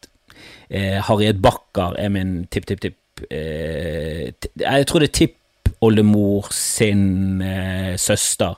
[0.71, 4.31] eh, Harriet Bakker er min tipp-tipp-tipp eh,
[4.63, 5.38] Jeg tror det er tipp
[5.85, 8.57] oldemor sin eh, søster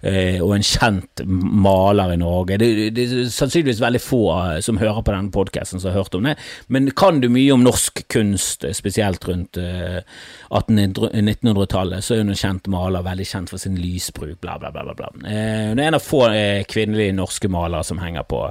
[0.00, 2.56] eh, og en kjent maler i Norge.
[2.60, 6.16] Det, det, er sannsynligvis veldig få eh, som hører på denne podkasten som har hørt
[6.18, 6.36] om det,
[6.72, 10.00] men kan du mye om norsk kunst, eh, spesielt rundt eh,
[10.50, 14.96] 1800-1900-tallet, så er hun en kjent maler, veldig kjent for sin lysbruk, bla, bla, bla.
[14.96, 15.12] bla.
[15.28, 16.24] Eh, hun er en av få
[16.70, 18.46] kvinnelige norske malere som henger på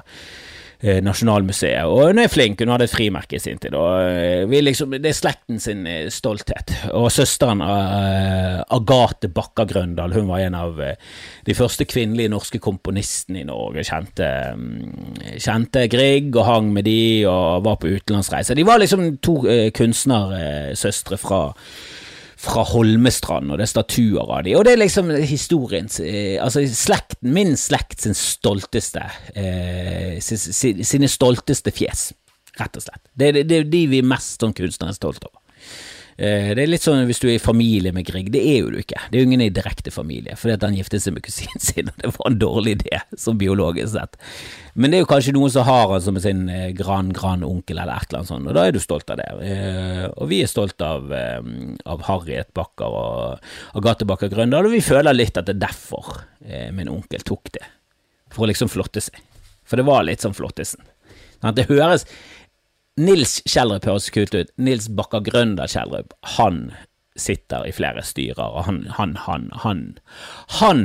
[0.82, 3.76] Nasjonalmuseet, og hun er flink, hun hadde et frimerke i sin tid.
[3.78, 6.74] og eh, liksom, Det er slekten sin eh, stolthet.
[6.98, 10.82] Og søsteren Agathe Bakka Grøndal, hun var en av
[11.46, 13.86] de første kvinnelige norske komponistene i Norge.
[13.86, 18.58] Kjente, mm, kjente Grieg og hang med de og var på utenlandsreise.
[18.58, 19.38] De var liksom to
[19.78, 21.44] kunstnersøstre fra
[22.42, 26.64] fra Holmestrand, og det er statuer av de, og det er liksom historiens eh, Altså
[26.66, 29.04] slekten, min slekt sin stolteste
[29.38, 32.10] eh, Sine stolteste fjes,
[32.58, 33.04] rett og slett.
[33.14, 35.38] Det er de vi er mest som kunstnerisk er stolt over.
[36.18, 38.32] Eh, det er litt sånn hvis du er i familie med Grieg.
[38.34, 39.00] Det er jo du ikke.
[39.10, 41.92] Det er jo ingen i direkte familie, fordi at han giftet seg med kusinen sin,
[41.92, 44.20] og det var en dårlig idé, som biologisk sett.
[44.74, 48.10] Men det er jo kanskje noen som har han som sin eh, gran-gran-onkel eller et
[48.10, 49.30] eller annet sånt, og da er du stolt av det.
[49.48, 54.84] Eh, og vi er stolt av, av Harriet Bakker og Agathe Bakker Grøndal, og vi
[54.86, 56.14] føler litt at det er derfor
[56.74, 57.64] min onkel tok det,
[58.34, 59.20] for å liksom flotte seg.
[59.68, 60.82] For det var litt sånn flottesen.
[61.56, 62.06] Det høres
[63.00, 64.50] Nils Kjellrup høres kult ut.
[64.60, 66.72] Nils Bakker Grønder Kjellrup, han
[67.20, 69.86] sitter i flere styrer, og han, han, han, han,
[70.60, 70.84] han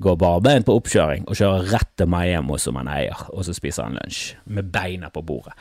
[0.00, 3.86] går barbeint på oppkjøring og kjører rett til Miami som han eier, og så spiser
[3.86, 5.52] han lunsj med beina på bordet.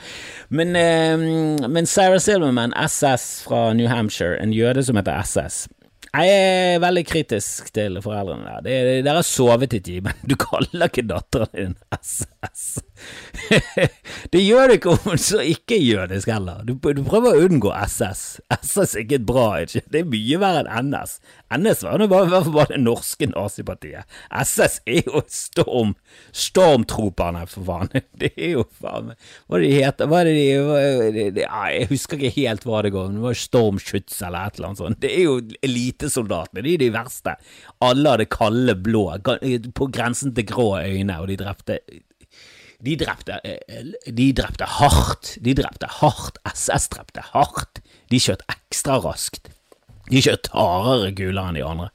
[0.50, 5.68] Men, eh, men Sarah Silverman, SS fra New Hampshire, en jøde som heter SS,
[6.10, 9.02] jeg er veldig kritisk til foreldrene der.
[9.06, 10.16] Dere har sovet i timen.
[10.30, 12.80] Du kaller ikke datteren din SS.
[14.34, 16.64] det gjør du ikke om hun så ikke jødisk heller.
[16.68, 18.24] Du, du, prøver å unngå SS.
[18.60, 19.86] SS er ikke bra ikke?
[19.88, 21.20] Det er mye verre enn NS.
[21.54, 24.06] NS var jo bare, bare det norske nazipartiet.
[24.30, 25.96] SS er jo Storm
[26.36, 27.92] Stormtroperne, for faen.
[28.20, 29.14] Det er jo faen
[29.48, 30.10] Hva er det de heter?
[30.10, 30.80] Hva er det de, hva,
[31.16, 34.72] det, det, Jeg husker ikke helt hva det går Det var Stormschutz eller et eller
[34.72, 35.02] annet sånt.
[35.02, 36.66] Det er jo elitesoldatene.
[36.66, 37.36] De er de verste.
[37.86, 39.06] Alle hadde kalde blå,
[39.76, 41.80] på grensen til grå øyne, og de drepte
[42.80, 43.40] de drepte,
[44.14, 45.38] de drepte hardt.
[45.42, 46.40] De drepte hardt.
[46.54, 47.82] SS drepte hardt.
[48.10, 49.52] De skjøt ekstra raskt.
[50.10, 51.90] De skjøt hardere kuler enn de andre.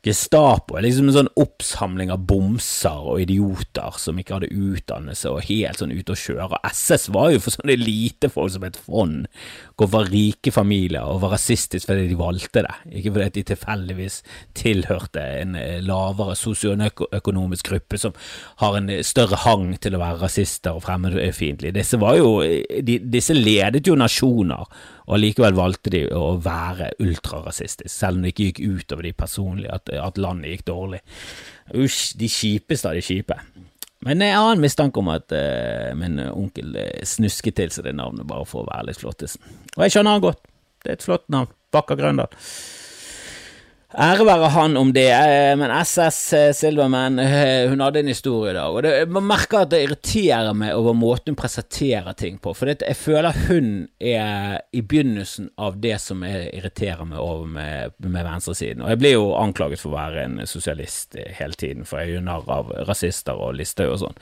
[0.00, 5.44] Gestapo er liksom en sånn oppsamling av bomser og idioter som ikke hadde utdannelse og
[5.44, 6.46] helt sånn ute å kjøre.
[6.56, 9.26] Og SS var jo for sånne elitefolk som et fond,
[9.76, 14.16] går for rike familier og var rasistisk fordi de valgte det, ikke fordi de tilfeldigvis
[14.56, 18.16] tilhørte en eh, lavere sosioøkonomisk gruppe som
[18.64, 21.76] har en større hang til å være rasister og fremmedfiendtlige.
[21.76, 24.64] Disse jo, de, disse ledet jo nasjoner
[25.10, 29.74] og allikevel valgte de å være ultrarasistiske, selv om det ikke gikk utover de personlige,
[29.74, 31.00] at, at landet gikk dårlig.
[31.74, 33.34] Usj, de kjipeste av de kjipe.
[34.06, 37.96] Men jeg har en mistanke om at uh, min onkel uh, snusket til seg det
[37.98, 39.42] navnet bare for å være litt flottisen.
[39.74, 40.46] Og jeg skjønner han godt.
[40.80, 41.50] Det er et flott navn.
[41.74, 42.30] Bakker Grøndal.
[43.90, 48.52] Ære være han om det, eh, men SS eh, Silverman eh, hun hadde en historie
[48.52, 48.70] i dag.
[48.70, 52.54] og det, Man merker at det irriterer meg over måten hun presenterer ting på.
[52.54, 58.28] For jeg føler hun er i begynnelsen av det som irriterer meg over med, med
[58.28, 58.84] venstresiden.
[58.84, 62.20] Og jeg blir jo anklaget for å være en sosialist hele tiden, for jeg er
[62.20, 64.20] jo narr av rasister og Listhaug og sånn.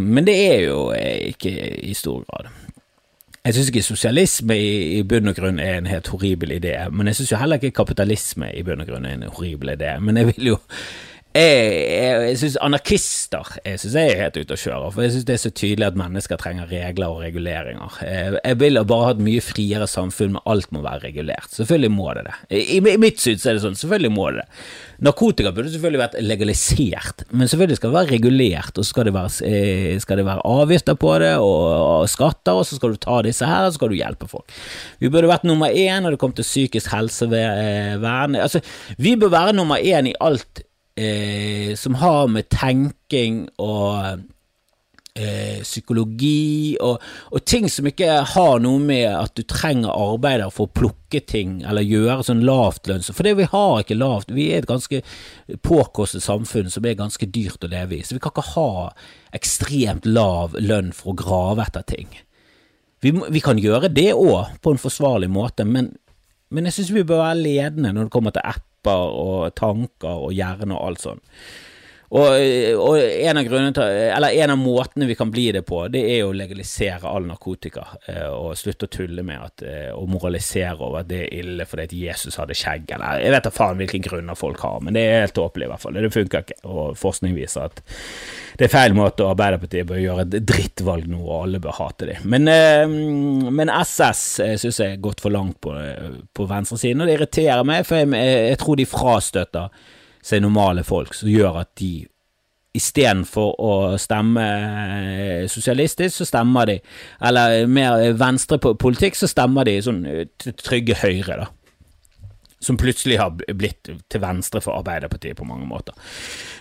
[0.00, 1.52] Men det er jo ikke
[1.84, 2.48] i stor grad.
[3.46, 7.06] Jeg syns ikke sosialisme i, i, bunn og grunn er en helt horribel idé, men
[7.06, 9.92] jeg syns jo heller ikke kapitalisme i bunn og grunn er en horribel idé.
[10.02, 10.56] Men jeg vil jo
[11.36, 15.14] jeg, jeg, jeg syns anarkister jeg synes jeg er helt ute å kjøre, for jeg
[15.14, 17.98] syns det er så tydelig at mennesker trenger regler og reguleringer.
[18.06, 21.50] Jeg, jeg vil bare ha et mye friere samfunn, men alt må være regulert.
[21.54, 22.36] Selvfølgelig må det det.
[22.56, 24.66] I, i mitt syn er det sånn, selvfølgelig må det det.
[25.06, 29.16] Narkotika burde selvfølgelig vært legalisert, men selvfølgelig skal det være regulert, og så skal det
[29.16, 33.02] være, eh, skal det være avgifter på det, og, og, skatter, og så skal du
[33.02, 34.56] ta disse her, og så skal du hjelpe folk.
[35.02, 38.38] Vi burde vært nummer én når det kom til psykisk helsevern.
[38.40, 38.62] Altså,
[38.96, 40.64] vi bør være nummer én i alt
[40.96, 44.22] eh, som har med tenking og
[45.16, 50.68] eh, psykologi og, og, ting som ikke har noe med at du trenger arbeider for
[50.68, 53.12] å plukke ting eller gjøre sånn lavtlønns...
[53.12, 55.02] For det vi har ikke lavt, vi er et ganske
[55.66, 58.70] påkostet samfunn som er ganske dyrt å leve i, så vi kan ikke ha
[59.36, 62.08] ekstremt lav lønn for å grave etter ting.
[63.04, 65.92] Vi, vi kan gjøre det òg, på en forsvarlig måte, men,
[66.48, 70.26] men jeg synes vi bør være ledende når det kommer til app kropper og tanker
[70.26, 71.22] og hjerne og alt sånt.
[72.14, 72.26] Og,
[72.78, 76.34] og en, av til, en av måtene vi kan bli det på, det er å
[76.36, 77.86] legalisere all narkotika.
[78.06, 81.66] Eh, og slutte å tulle med at, eh, og moralisere over at det er ille
[81.66, 82.94] fordi at Jesus hadde skjegg.
[82.94, 85.72] Eller jeg vet da faen hvilke grunner folk har, men det er helt tåpelig i
[85.72, 85.98] hvert fall.
[85.98, 86.60] Det funker ikke.
[86.70, 87.82] Og forskning viser at
[88.56, 92.12] det er feil måte, og Arbeiderpartiet bør gjøre et drittvalg nå, og alle bør hate
[92.12, 92.30] dem.
[92.36, 92.86] Men, eh,
[93.50, 94.24] men SS
[94.62, 95.74] syns jeg er gått for langt på,
[96.36, 98.90] på venstresiden, og det irriterer meg, for jeg, jeg tror de
[100.26, 102.06] seg normale folk, som gjør at de
[102.76, 106.80] istedenfor å stemme eh, sosialistisk, så stemmer de
[107.24, 110.26] Eller mer venstre politikk, så stemmer de sånn eh,
[110.60, 111.52] trygge høyre, da.
[112.66, 115.92] Som plutselig har blitt til venstre for Arbeiderpartiet på mange måter.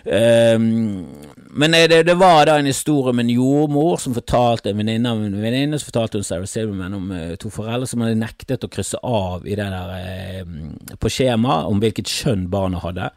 [0.05, 1.07] Um,
[1.55, 5.39] men det, var da en historie med en jordmor som fortalte en venninne av en
[5.39, 7.07] venninne som fortalte hun Sarah Silverman om
[7.41, 10.51] to foreldre som hadde nektet å krysse av i det der,
[10.99, 13.09] på skjemaet om hvilket kjønn barna hadde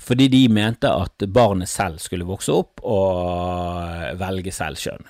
[0.00, 5.08] fordi de mente at barnet selv skulle vokse opp og velge selv kjønn.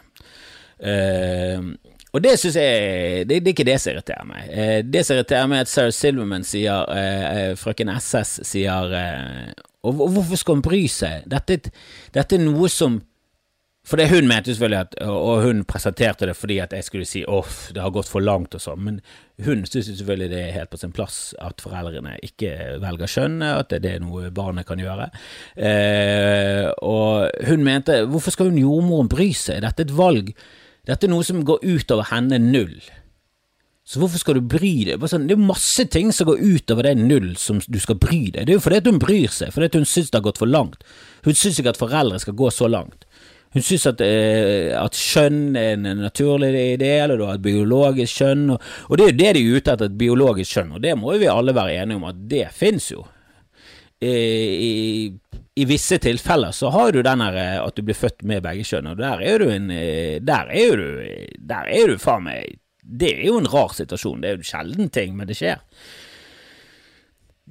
[0.80, 1.72] Uh,
[2.10, 4.46] og det syns jeg det, det, er ikke det som irriterer meg.
[4.50, 8.96] Uh, det som irriterer meg, er at Sarah Silverman sier uh, Frøken SS sier
[9.80, 11.24] og, hvorfor skal hun bry seg?
[11.30, 11.72] Dette,
[12.12, 12.98] dette er noe som
[13.90, 17.24] for det hun mente selvfølgelig at, og hun presenterte det fordi at jeg skulle si
[17.26, 19.00] off, det har gått for langt og sånn, men
[19.42, 23.74] hun syns selvfølgelig det er helt på sin plass at foreldrene ikke velger kjønn, at
[23.74, 25.10] det er noe barnet kan gjøre.
[25.58, 30.32] Eh, og hun mente hvorfor skal hun jordmoren bry seg, dette er et valg,
[30.86, 32.78] dette er noe som går utover henne null.
[33.90, 35.02] Så hvorfor skal du bry deg?
[35.10, 38.44] Sånn, det er masse ting som går utover det null som du skal bry deg.
[38.46, 40.84] Det er jo fordi hun bryr seg, fordi hun syns det har gått for langt.
[41.26, 43.08] Hun syns ikke at foreldre skal gå så langt.
[43.50, 48.20] Hun syns at, eh, at, kjønn er en naturlig idé, eller du har et biologisk
[48.20, 50.84] kjønn, og, og, det er jo det de er ute etter, et biologisk kjønn, og
[50.84, 53.02] det må jo vi alle være enige om at det fins jo.
[54.00, 54.70] I, i,
[55.60, 58.64] I, visse tilfeller så har du den her eh, at du blir født med begge
[58.64, 60.86] kjønn, og der er du en eh, Der er du,
[61.50, 64.50] der er du faen meg Det er jo en rar situasjon, det er jo en
[64.52, 65.60] sjelden ting, men det skjer.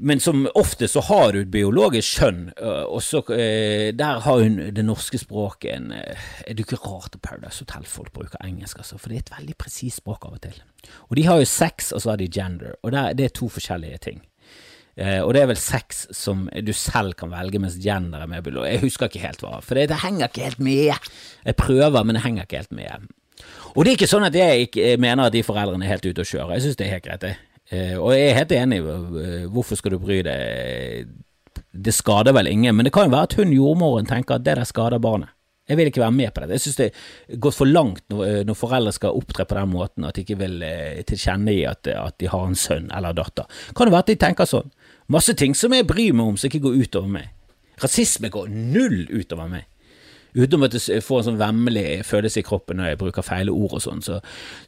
[0.02, 4.44] Men som ofte så har du et biologisk kjønn, eh, og så eh, der har
[4.46, 8.80] hun det norske språket en eh, Er det ikke rart at Paradise Hotel-folk bruker engelsk,
[8.80, 10.56] altså, for det er et veldig presist språk av og til.
[11.10, 14.00] Og de har jo sex, og så har de gender, og det er to forskjellige
[14.08, 14.26] ting.
[15.00, 18.72] og det er vel sex som du selv kan velge, mens gender er med biologisk.
[18.72, 21.12] Jeg husker ikke helt hva, for det, det henger ikke helt med.
[21.46, 23.08] Jeg prøver, men det henger ikke helt med.
[23.76, 26.28] Og det er ikke sånn at jeg mener at de foreldrene er helt ute å
[26.28, 26.56] kjøre.
[26.56, 27.36] Jeg synes det er helt greit, det.
[27.70, 31.10] Eh, og jeg er helt enig, eh, hvorfor skal du bry deg?
[31.70, 34.58] Det skader vel ingen, men det kan jo være at hun jordmoren tenker at det
[34.58, 35.30] der skader barnet.
[35.70, 36.56] Jeg vil ikke være med på det.
[36.58, 40.08] Jeg synes det er gått for langt eh, når, foreldre skal opptre på den måten
[40.08, 40.64] at de ikke vil
[41.06, 43.46] tilkjennegi at, at de har en sønn eller datter.
[43.78, 44.72] Kan det være at de tenker sånn?
[45.14, 47.30] Masse ting som jeg bryr meg om som ikke går utover meg.
[47.84, 49.70] Rasisme går null utover meg.
[50.36, 53.78] Utenom at jeg får en sånn vemmelig følelse i kroppen når jeg bruker feile ord
[53.80, 54.04] og sånn.
[54.06, 54.20] Så,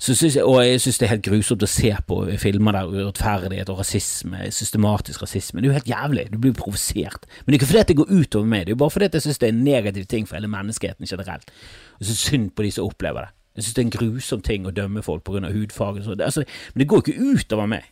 [0.01, 2.95] så synes jeg, og jeg synes det er helt grusomt å se på filmer der
[2.95, 5.61] urettferdighet og rasisme, systematisk rasisme.
[5.61, 6.25] Det er jo helt jævlig.
[6.31, 7.29] Du blir provosert.
[7.41, 9.27] Men det er ikke fordi det går utover meg, det er jo bare fordi jeg
[9.27, 11.53] synes det er en negativ ting for hele menneskeheten generelt.
[11.99, 13.35] Og så synd på de som opplever det.
[13.55, 15.51] Jeg synes det er en grusom ting å dømme folk pga.
[15.51, 16.23] hudfarge.
[16.23, 16.43] Altså,
[16.73, 17.89] men det går ikke utover meg.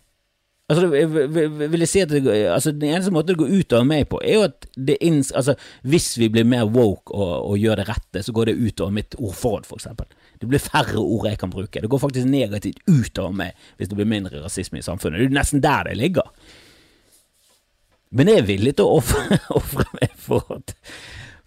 [0.69, 4.19] Altså, vil jeg si at det, altså, Den eneste måten det går utover meg på,
[4.21, 7.87] er jo at det inns, altså, hvis vi blir mer woke og, og, gjør det
[7.89, 10.05] rette, så går det utover mitt ordforråd, for eksempel.
[10.39, 11.81] Det blir færre ord jeg kan bruke.
[11.81, 15.23] Det går faktisk negativt utover meg hvis det blir mindre rasisme i samfunnet.
[15.23, 16.29] Det er nesten der det ligger.
[18.13, 20.75] Men jeg er villig til å ofre meg for at,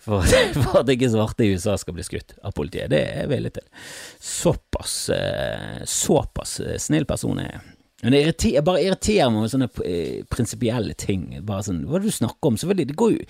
[0.02, 0.26] for,
[0.58, 2.90] for at ikke svarte i USA skal bli skutt av politiet.
[2.90, 3.70] Det er jeg villig til.
[4.18, 7.71] Såpass, eh, såpass snill person er jeg.
[8.02, 11.28] Men det irriterer, bare irriterer meg med sånne eh, prinsipielle ting.
[11.46, 12.56] Bare sånn, Hva er det du snakker om?
[12.58, 13.26] Selvfølgelig, det går jo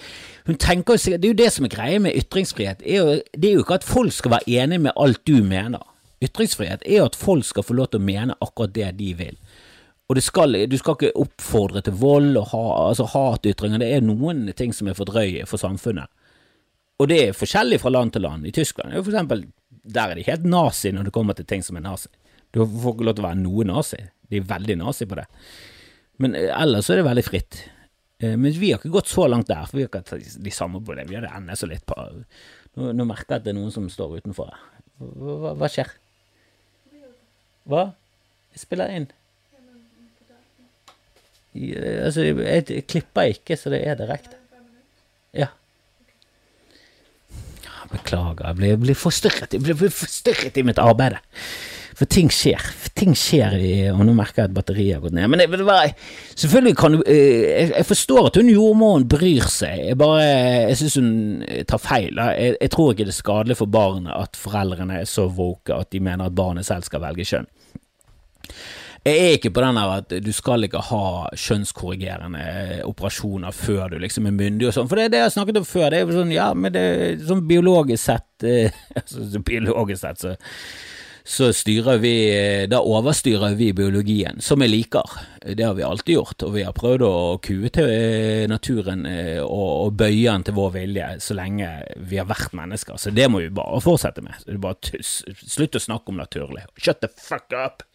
[0.48, 2.80] Hun tenker Det er jo det som er greia med ytringsfrihet.
[2.80, 5.42] Det er, jo, det er jo ikke at folk skal være enig med alt du
[5.44, 5.85] mener.
[6.24, 9.37] Ytringsfrihet er jo at folk skal få lov til å mene akkurat det de vil.
[10.08, 13.80] Og skal, du skal ikke oppfordre til vold og ha, altså hatytringer.
[13.80, 16.08] Det er noen ting som er for drøye for samfunnet.
[17.00, 18.46] Og det er forskjellig fra land til land.
[18.46, 21.76] I Tyskland for eksempel, der er de helt nazi når det kommer til ting som
[21.76, 22.08] er nazi.
[22.52, 24.02] Du får ikke lov til å være noe nazi.
[24.33, 25.29] De er veldig nazi på det.
[26.25, 27.62] Men eh, ellers er det veldig fritt.
[28.23, 30.55] Eh, men vi har ikke gått så langt der, for vi har ikke hatt de
[30.55, 31.11] samme problemene.
[31.12, 33.88] Vi det ennå så litt på nå, nå, merker jeg at det er noen som
[33.92, 34.68] står utenfor her.
[35.03, 35.90] Hva, hva skjer?
[37.68, 37.90] Hva?
[38.55, 39.11] Jeg spiller inn.
[41.53, 44.38] Jeg, altså, jeg, jeg klipper ikke, så det er direkte.
[45.37, 45.51] Ja.
[47.92, 49.53] Beklager, jeg blir, blir forstyrret.
[49.53, 51.18] Jeg blir forstyrret i mitt arbeid.
[51.98, 52.62] For ting skjer.
[52.98, 55.28] Ting skjer, i, og nå merker jeg at batteriet har gått ned.
[55.33, 55.92] Men det, var,
[56.35, 59.88] selvfølgelig kan du jeg, jeg, forstår at hun jordmoren bryr seg.
[59.90, 60.28] Jeg bare,
[60.70, 61.11] jeg syns hun
[61.68, 62.12] tar feil.
[62.16, 65.92] Jeg, jeg, tror ikke det er skadelig for barnet at foreldrene er så woke at
[65.92, 67.50] de mener at barnet selv skal velge kjønn.
[69.02, 72.42] Jeg er ikke på den der at du skal ikke ha kjønnskorrigerende
[72.87, 75.59] operasjoner før du liksom er myndig og sånn, for det er det jeg har snakket
[75.59, 75.88] om før.
[75.90, 80.37] Det er sånn, ja, men det er sånn biologisk sett eh, altså, Biologisk sett så
[81.24, 82.14] så styrer vi
[82.70, 85.16] Da overstyrer vi biologien, som jeg liker.
[85.42, 89.40] Det har vi alltid gjort, og vi har prøvd å kue til eh, naturen eh,
[89.42, 92.98] og bøye den til vår vilje så lenge vi har vært mennesker.
[92.98, 94.42] Så det må vi bare fortsette med.
[94.62, 96.66] Bare slutt å snakke om naturlig.
[96.78, 97.87] Shut the fuck up!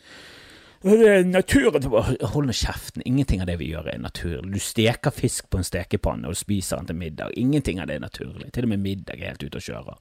[0.81, 1.83] Naturen
[2.21, 3.01] Hold nå kjeften.
[3.05, 4.51] Ingenting av det vi gjør er naturlig.
[4.53, 7.33] Du steker fisk på en stekepanne og spiser den til middag.
[7.39, 8.51] Ingenting av det er naturlig.
[8.53, 9.97] Til og med middag er helt ute å kjøre.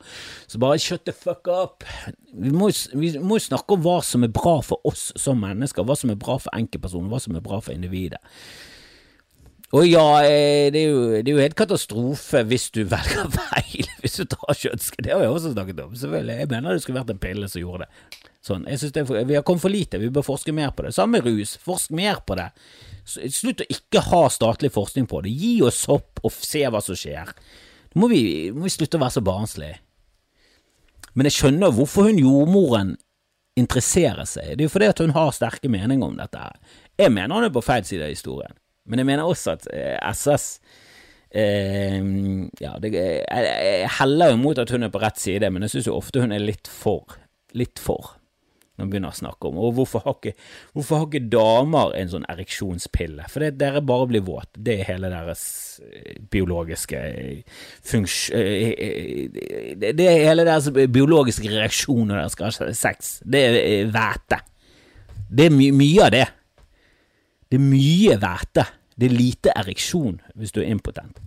[0.47, 1.87] Så bare shut the fuck up.
[2.33, 6.13] Vi må, jo snakke om hva som er bra for oss som mennesker, hva som
[6.13, 8.21] er bra for enkeltpersoner, hva som er bra for individet.
[9.75, 13.89] Og ja, eh, det er, jo, det er, jo, helt katastrofe hvis du velger feil,
[14.03, 15.07] hvis du tar kjønnskritt.
[15.09, 16.37] Det har vi også snakket om, selvfølgelig.
[16.39, 18.21] Jeg mener det skulle vært en pille som gjorde det.
[18.47, 20.93] Sånn, jeg synes det Vi har kommet for lite, vi bør forske mer på det.
[20.95, 22.47] Samme rus, forsk mer på det.
[23.07, 25.35] Slutt å ikke ha statlig forskning på det.
[25.35, 27.35] Gi oss hopp og se hva som skjer.
[27.95, 28.23] Nå må vi,
[28.55, 29.81] må vi slutte å være så barnslige.
[31.17, 32.95] Men jeg skjønner hvorfor hun jordmoren
[33.57, 34.53] interesserer seg.
[34.53, 36.43] Det er jo fordi at hun har sterke meninger om dette.
[37.01, 38.53] Jeg mener hun er på feil side av historien,
[38.87, 40.61] men jeg mener også at eh, SS
[41.31, 41.99] eh,
[42.63, 45.77] ja, det, jeg, jeg heller jo mot at hun er på rett side, men jeg
[45.77, 47.19] syns jo ofte hun er litt for.
[47.57, 48.17] Litt for
[48.77, 49.59] når hun begynner å snakke om.
[49.65, 50.35] Og hvorfor har ikke,
[50.77, 53.25] hvorfor har ikke damer en sånn ereksjonspille?
[53.33, 54.51] For det, dere bare blir våt.
[54.53, 55.45] Det er hele deres
[55.81, 58.37] eh, biologiske eh, funksjon...
[58.37, 63.17] Eh, det er hele deres biologiske reaksjon når dere skal ha sex.
[63.25, 64.43] Det er væte.
[65.27, 66.27] Det er my mye av det.
[67.49, 68.67] Det er mye væte.
[68.97, 71.21] Det er lite ereksjon hvis du er impotent.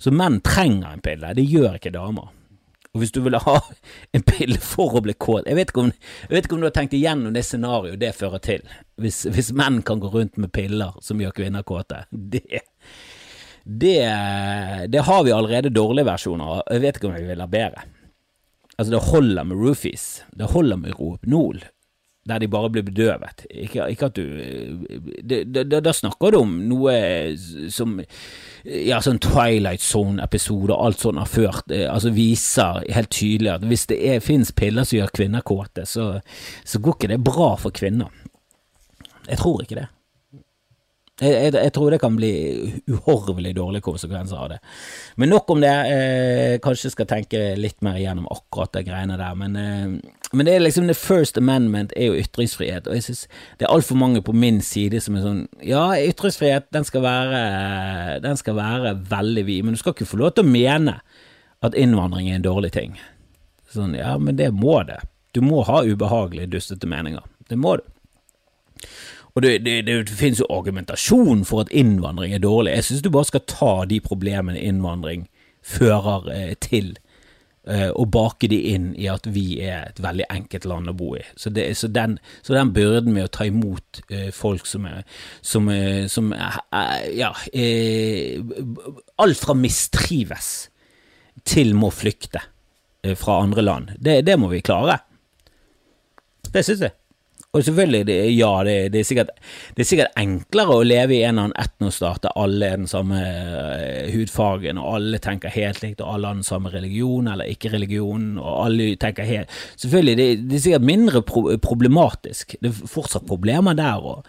[0.00, 1.34] Så menn trenger en pille.
[1.36, 2.30] Det gjør ikke damer.
[2.90, 3.56] Og hvis du ville ha
[4.16, 5.92] en pille for å bli kåt jeg vet, om,
[6.26, 8.64] jeg vet ikke om, du har tenkt igjennom det scenarioet det fører til,
[9.00, 12.04] hvis, hvis, menn kan gå rundt med piller som gjør kvinner kåte.
[12.10, 12.64] Det,
[13.62, 13.96] det,
[14.90, 16.62] det har vi allerede dårlige versjoner av.
[16.70, 17.86] Jeg vet ikke om vi vil ha bedre.
[18.80, 20.06] Altså, det holder med roofies.
[20.32, 21.60] Det holder med Rohypnol
[22.28, 23.46] der de bare blir bedøvet.
[23.50, 24.24] Ikke, ikke at du
[25.80, 26.92] Da snakker du om noe
[27.72, 27.98] som
[28.64, 33.86] Ja, sånn Twilight Zone-episode og alt sånt har ført Altså viser helt tydelig at hvis
[33.88, 36.10] det er, finnes piller som gjør kvinner kåte, så,
[36.64, 38.12] så går ikke det bra for kvinner.
[39.26, 39.88] Jeg tror ikke det.
[41.20, 42.32] Jeg, jeg, jeg, tror det kan bli
[42.88, 44.58] uhorvelig dårlige konsekvenser av det.
[45.20, 45.72] Men nok om det.
[45.92, 49.36] Eh, kanskje skal tenke litt mer igjennom akkurat de greiene der.
[49.36, 53.26] Men, eh, men, det er liksom the first amendment er jo ytringsfrihet, og jeg synes
[53.60, 57.40] det er altfor mange på min side som er sånn Ja, ytringsfrihet, den skal være,
[58.24, 61.00] den skal være veldig vid, men du skal ikke få lov til å mene
[61.60, 62.96] at innvandring er en dårlig ting.
[63.70, 65.02] Sånn, ja, men det må det.
[65.36, 67.22] Du må ha ubehagelige, dustete meninger.
[67.50, 67.84] Det må du.
[69.34, 72.74] Og det, det, det, finnes jo argumentasjon for at innvandring er dårlig.
[72.74, 75.28] Jeg synes du bare skal ta de problemene innvandring
[75.62, 76.96] fører eh, til.
[77.68, 81.12] eh, og bake de inn i at vi er et veldig enkelt land å bo
[81.18, 81.22] i.
[81.36, 85.04] Så, det, så, den, så den, byrden med å ta imot eh, folk som er,
[85.42, 85.68] som,
[86.08, 86.56] som er,
[87.14, 87.30] ja,
[89.20, 90.70] alt fra mistrives
[91.44, 92.42] til må flykte
[93.16, 94.98] fra andre land, det, det må vi klare.
[96.52, 96.99] Det synes jeg.
[97.50, 99.30] Og selvfølgelig, det, ja, det, det, er sikkert,
[99.74, 102.90] det, er sikkert, enklere å leve i en eller annen etnostat der alle er den
[102.90, 107.50] samme uh, hudfargen, og alle tenker helt likt, og alle har den samme religion eller
[107.50, 112.54] ikke religion, og alle tenker helt Selvfølgelig, det, det er sikkert mindre pro problematisk.
[112.62, 114.22] Det er fortsatt problemer der òg.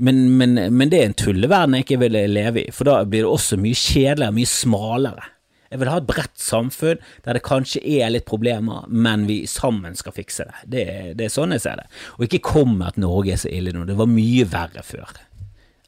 [0.00, 3.26] Men, men, men, det er en tulleverden jeg ikke vil leve i, for da blir
[3.26, 5.28] det også mye kjedeligere, mye smalere.
[5.70, 9.96] Jeg vil ha et bredt samfunn der det kanskje er litt problemer, men vi sammen
[9.98, 10.60] skal fikse det.
[10.74, 10.84] Det,
[11.18, 11.88] det er sånn jeg ser det.
[12.18, 13.86] Og ikke kom med at Norge er så ille nå.
[13.88, 15.16] Det var mye verre før.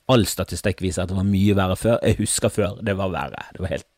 [0.09, 1.99] All statistikk viser at det var mye verre før.
[2.03, 3.49] Jeg husker før det var verre.
[3.55, 3.89] Det var helt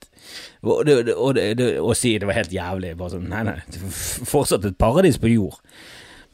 [0.61, 2.93] og si det var helt jævlig.
[2.99, 3.57] Bare sånn, nei, nei,
[4.29, 5.57] fortsatt et paradis på jord,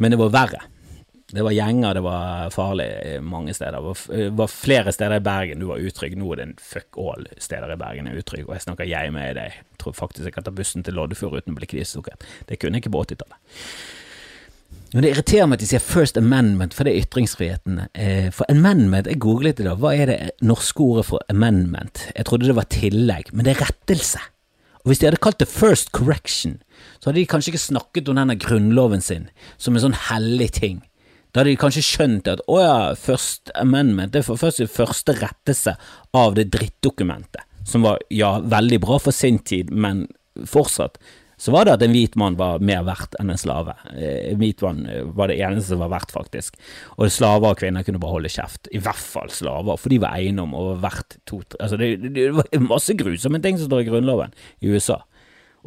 [0.02, 0.64] men det var verre.
[1.32, 2.86] Det var gjenger, det var farlig
[3.26, 3.82] mange steder.
[4.06, 6.14] Det var flere steder i Bergen du var utrygg.
[6.14, 9.10] Nå er det en fuck all steder i Bergen er utrygg, og jeg snakker jeg
[9.14, 9.56] med deg.
[9.58, 12.22] Jeg tror faktisk jeg kan ta bussen til Loddefjord uten å bli kvisesukket.
[12.46, 13.58] Det kunne jeg ikke på 80-tallet.
[14.94, 17.82] Men det irriterer meg at de sier First Amendment, for det er ytringsfriheten.
[17.90, 22.06] Eh, for amendment, jeg googlet det da, hva er det norske ordet for amendment?
[22.14, 24.22] Jeg trodde det var tillegg, men det er rettelse.
[24.84, 26.60] Og Hvis de hadde kalt det First Correction,
[27.00, 29.26] så hadde de kanskje ikke snakket om denne grunnloven sin
[29.58, 30.84] som en sånn hellig ting.
[31.36, 35.74] Da hadde de kanskje skjønt at å ja, First Amendment det er først første rettelse
[36.16, 40.06] av det drittdokumentet, som var ja, veldig bra for sin tid, men
[40.48, 40.96] fortsatt
[41.36, 43.74] så var det at en hvit mann var mer verdt enn en slave.
[43.92, 46.56] En eh, hvit mann eh, var det eneste som var verdt, faktisk.
[46.96, 48.70] Og slaver og kvinner kunne bare holde kjeft.
[48.72, 52.30] I hvert fall slaver, for de var eiendom og var verdt to Altså, det, det
[52.32, 54.32] var masse grusomme ting som står i grunnloven
[54.64, 55.02] i USA.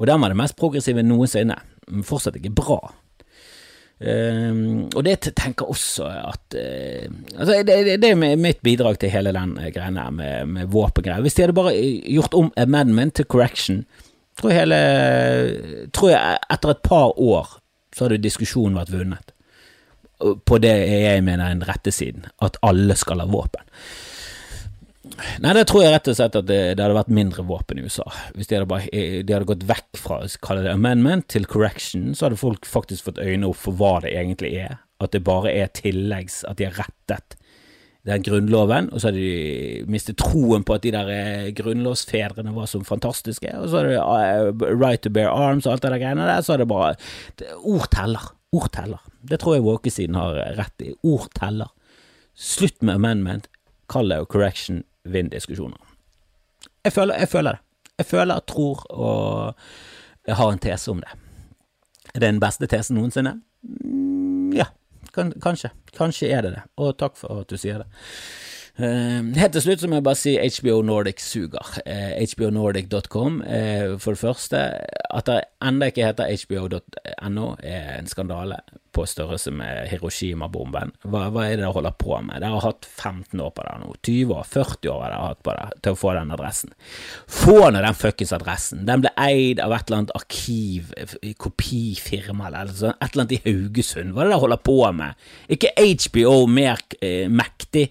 [0.01, 1.59] Og den var det mest progressive noensinne,
[1.93, 2.80] men fortsatt ikke bra.
[3.99, 9.33] Uh, og det tenker også at uh, altså det, det, er mitt bidrag til hele
[9.35, 11.19] den uh, greia med, med våpengreier.
[11.25, 11.73] Hvis de hadde bare
[12.07, 13.81] gjort om amendment til correction,
[14.39, 17.57] tror jeg, hele, tror jeg etter et par år
[17.95, 19.33] så hadde diskusjonen vært vunnet.
[20.19, 23.63] På det jeg mener den rette siden, at alle skal ha våpen.
[25.43, 27.86] Nei, det tror jeg rett og slett at det, det hadde vært mindre våpen i
[27.88, 28.05] USA.
[28.36, 32.11] Hvis de hadde, bare, eh, de hadde gått vekk fra å det amendment til correction,
[32.13, 34.80] så hadde folk faktisk fått øynene opp for hva det egentlig er.
[34.99, 37.38] At det bare er tilleggs, at de har rettet
[38.07, 42.70] den grunnloven, og så hadde de mistet troen på at de der eh, grunnlovsfedrene var
[42.72, 46.03] så fantastiske, og så hadde de uh, right to bear arms og alt det der
[46.03, 46.93] greiene der, så hadde det bare
[47.41, 48.32] det, Ord teller.
[48.55, 49.03] Ord teller.
[49.22, 50.93] Det tror jeg Walkesiden har rett i.
[51.05, 51.70] Ord teller.
[52.39, 53.49] Slutt med amendment.
[53.89, 55.77] Kall det correction vinne diskusjoner.
[56.83, 57.65] Jeg føler, jeg føler det.
[57.99, 59.55] Jeg føler, tror og
[60.27, 61.09] jeg har en tese om det.
[62.13, 63.35] Er det den beste tesen noensinne?
[64.55, 64.65] Ja,
[65.15, 65.71] ja, kanskje.
[65.97, 67.89] Kanskje er det det, og takk for at du sier det.
[68.80, 71.73] Uh, helt til slutt så må jeg bare si HBO Nordic suger.
[71.84, 74.61] Eh, HBONordic.com, eh, for det første.
[75.11, 78.61] At det ennå ikke heter HBO.no, er en skandale
[78.95, 80.93] på størrelse med Hiroshima-bomben.
[81.03, 82.39] Hva, hva, er det dere holder på med?
[82.39, 83.91] Dere har hatt 15 år på det nå.
[84.07, 86.73] 20 år, 40 år har dere hatt på det til å få den adressen.
[87.41, 88.88] Få nå den fuckings adressen.
[88.88, 90.95] Den ble eid av et eller annet arkiv,
[91.38, 94.15] kopifirma eller et eller annet i Haugesund.
[94.15, 95.30] Hva er det dere holder på med?
[95.51, 96.86] Ikke HBO mer
[97.30, 97.89] mektig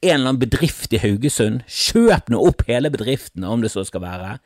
[0.00, 1.64] en eller annen bedrift i Haugesund.
[1.66, 4.36] Kjøp nå opp hele bedriften, om det så skal være.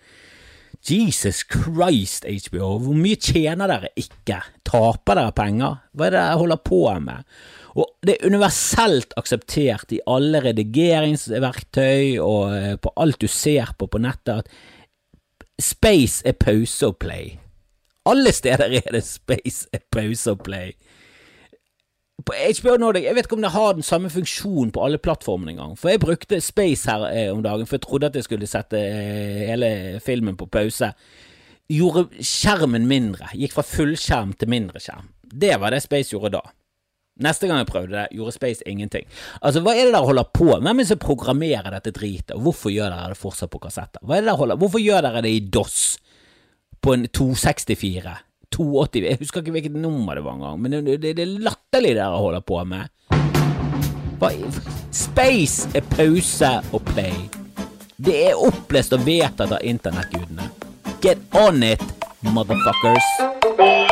[0.82, 4.40] Jesus Christ, HBO, hvor mye tjener dere ikke?
[4.66, 5.76] Taper dere penger?
[5.94, 7.28] Hva er det dere holder på med?
[7.78, 13.88] Og det er universelt akseptert i alle redigeringsverktøy og eh, på alt du ser på
[13.88, 17.36] på nettet, at space er pause og play.
[18.08, 20.74] Alle steder er det space er pause og play
[22.26, 25.54] på HBO Nordic Jeg vet ikke om det har den samme funksjonen på alle plattformene
[25.54, 25.76] engang.
[25.78, 28.78] For jeg brukte Space her eh, om dagen, for jeg trodde at jeg skulle sette
[28.78, 30.92] eh, hele filmen på pause.
[31.72, 33.30] Gjorde skjermen mindre.
[33.38, 35.08] Gikk fra fullskjerm til mindre skjerm.
[35.22, 36.42] Det var det Space gjorde da.
[37.22, 39.04] Neste gang jeg prøvde det, gjorde Space ingenting.
[39.42, 40.64] Altså, Hva er det dere holder på med?
[40.64, 42.36] Hvem er det som programmerer dette dritet?
[42.40, 44.00] Hvorfor gjør dere det fortsatt på kassetter?
[44.00, 44.60] Hva er det dere holder?
[44.62, 45.80] Hvorfor gjør dere det i DOS
[46.82, 48.14] på en 264?
[48.56, 51.94] 82 Jeg husker ikke hvilket nummer det var engang, men det, det, det er latterlig
[51.94, 52.90] det dere holder på med.
[54.92, 57.16] Space er pause og play.
[58.02, 60.48] Det er opplest og vedtatt av internettgudene.
[61.02, 61.82] Get on it,
[62.22, 63.91] motherfuckers!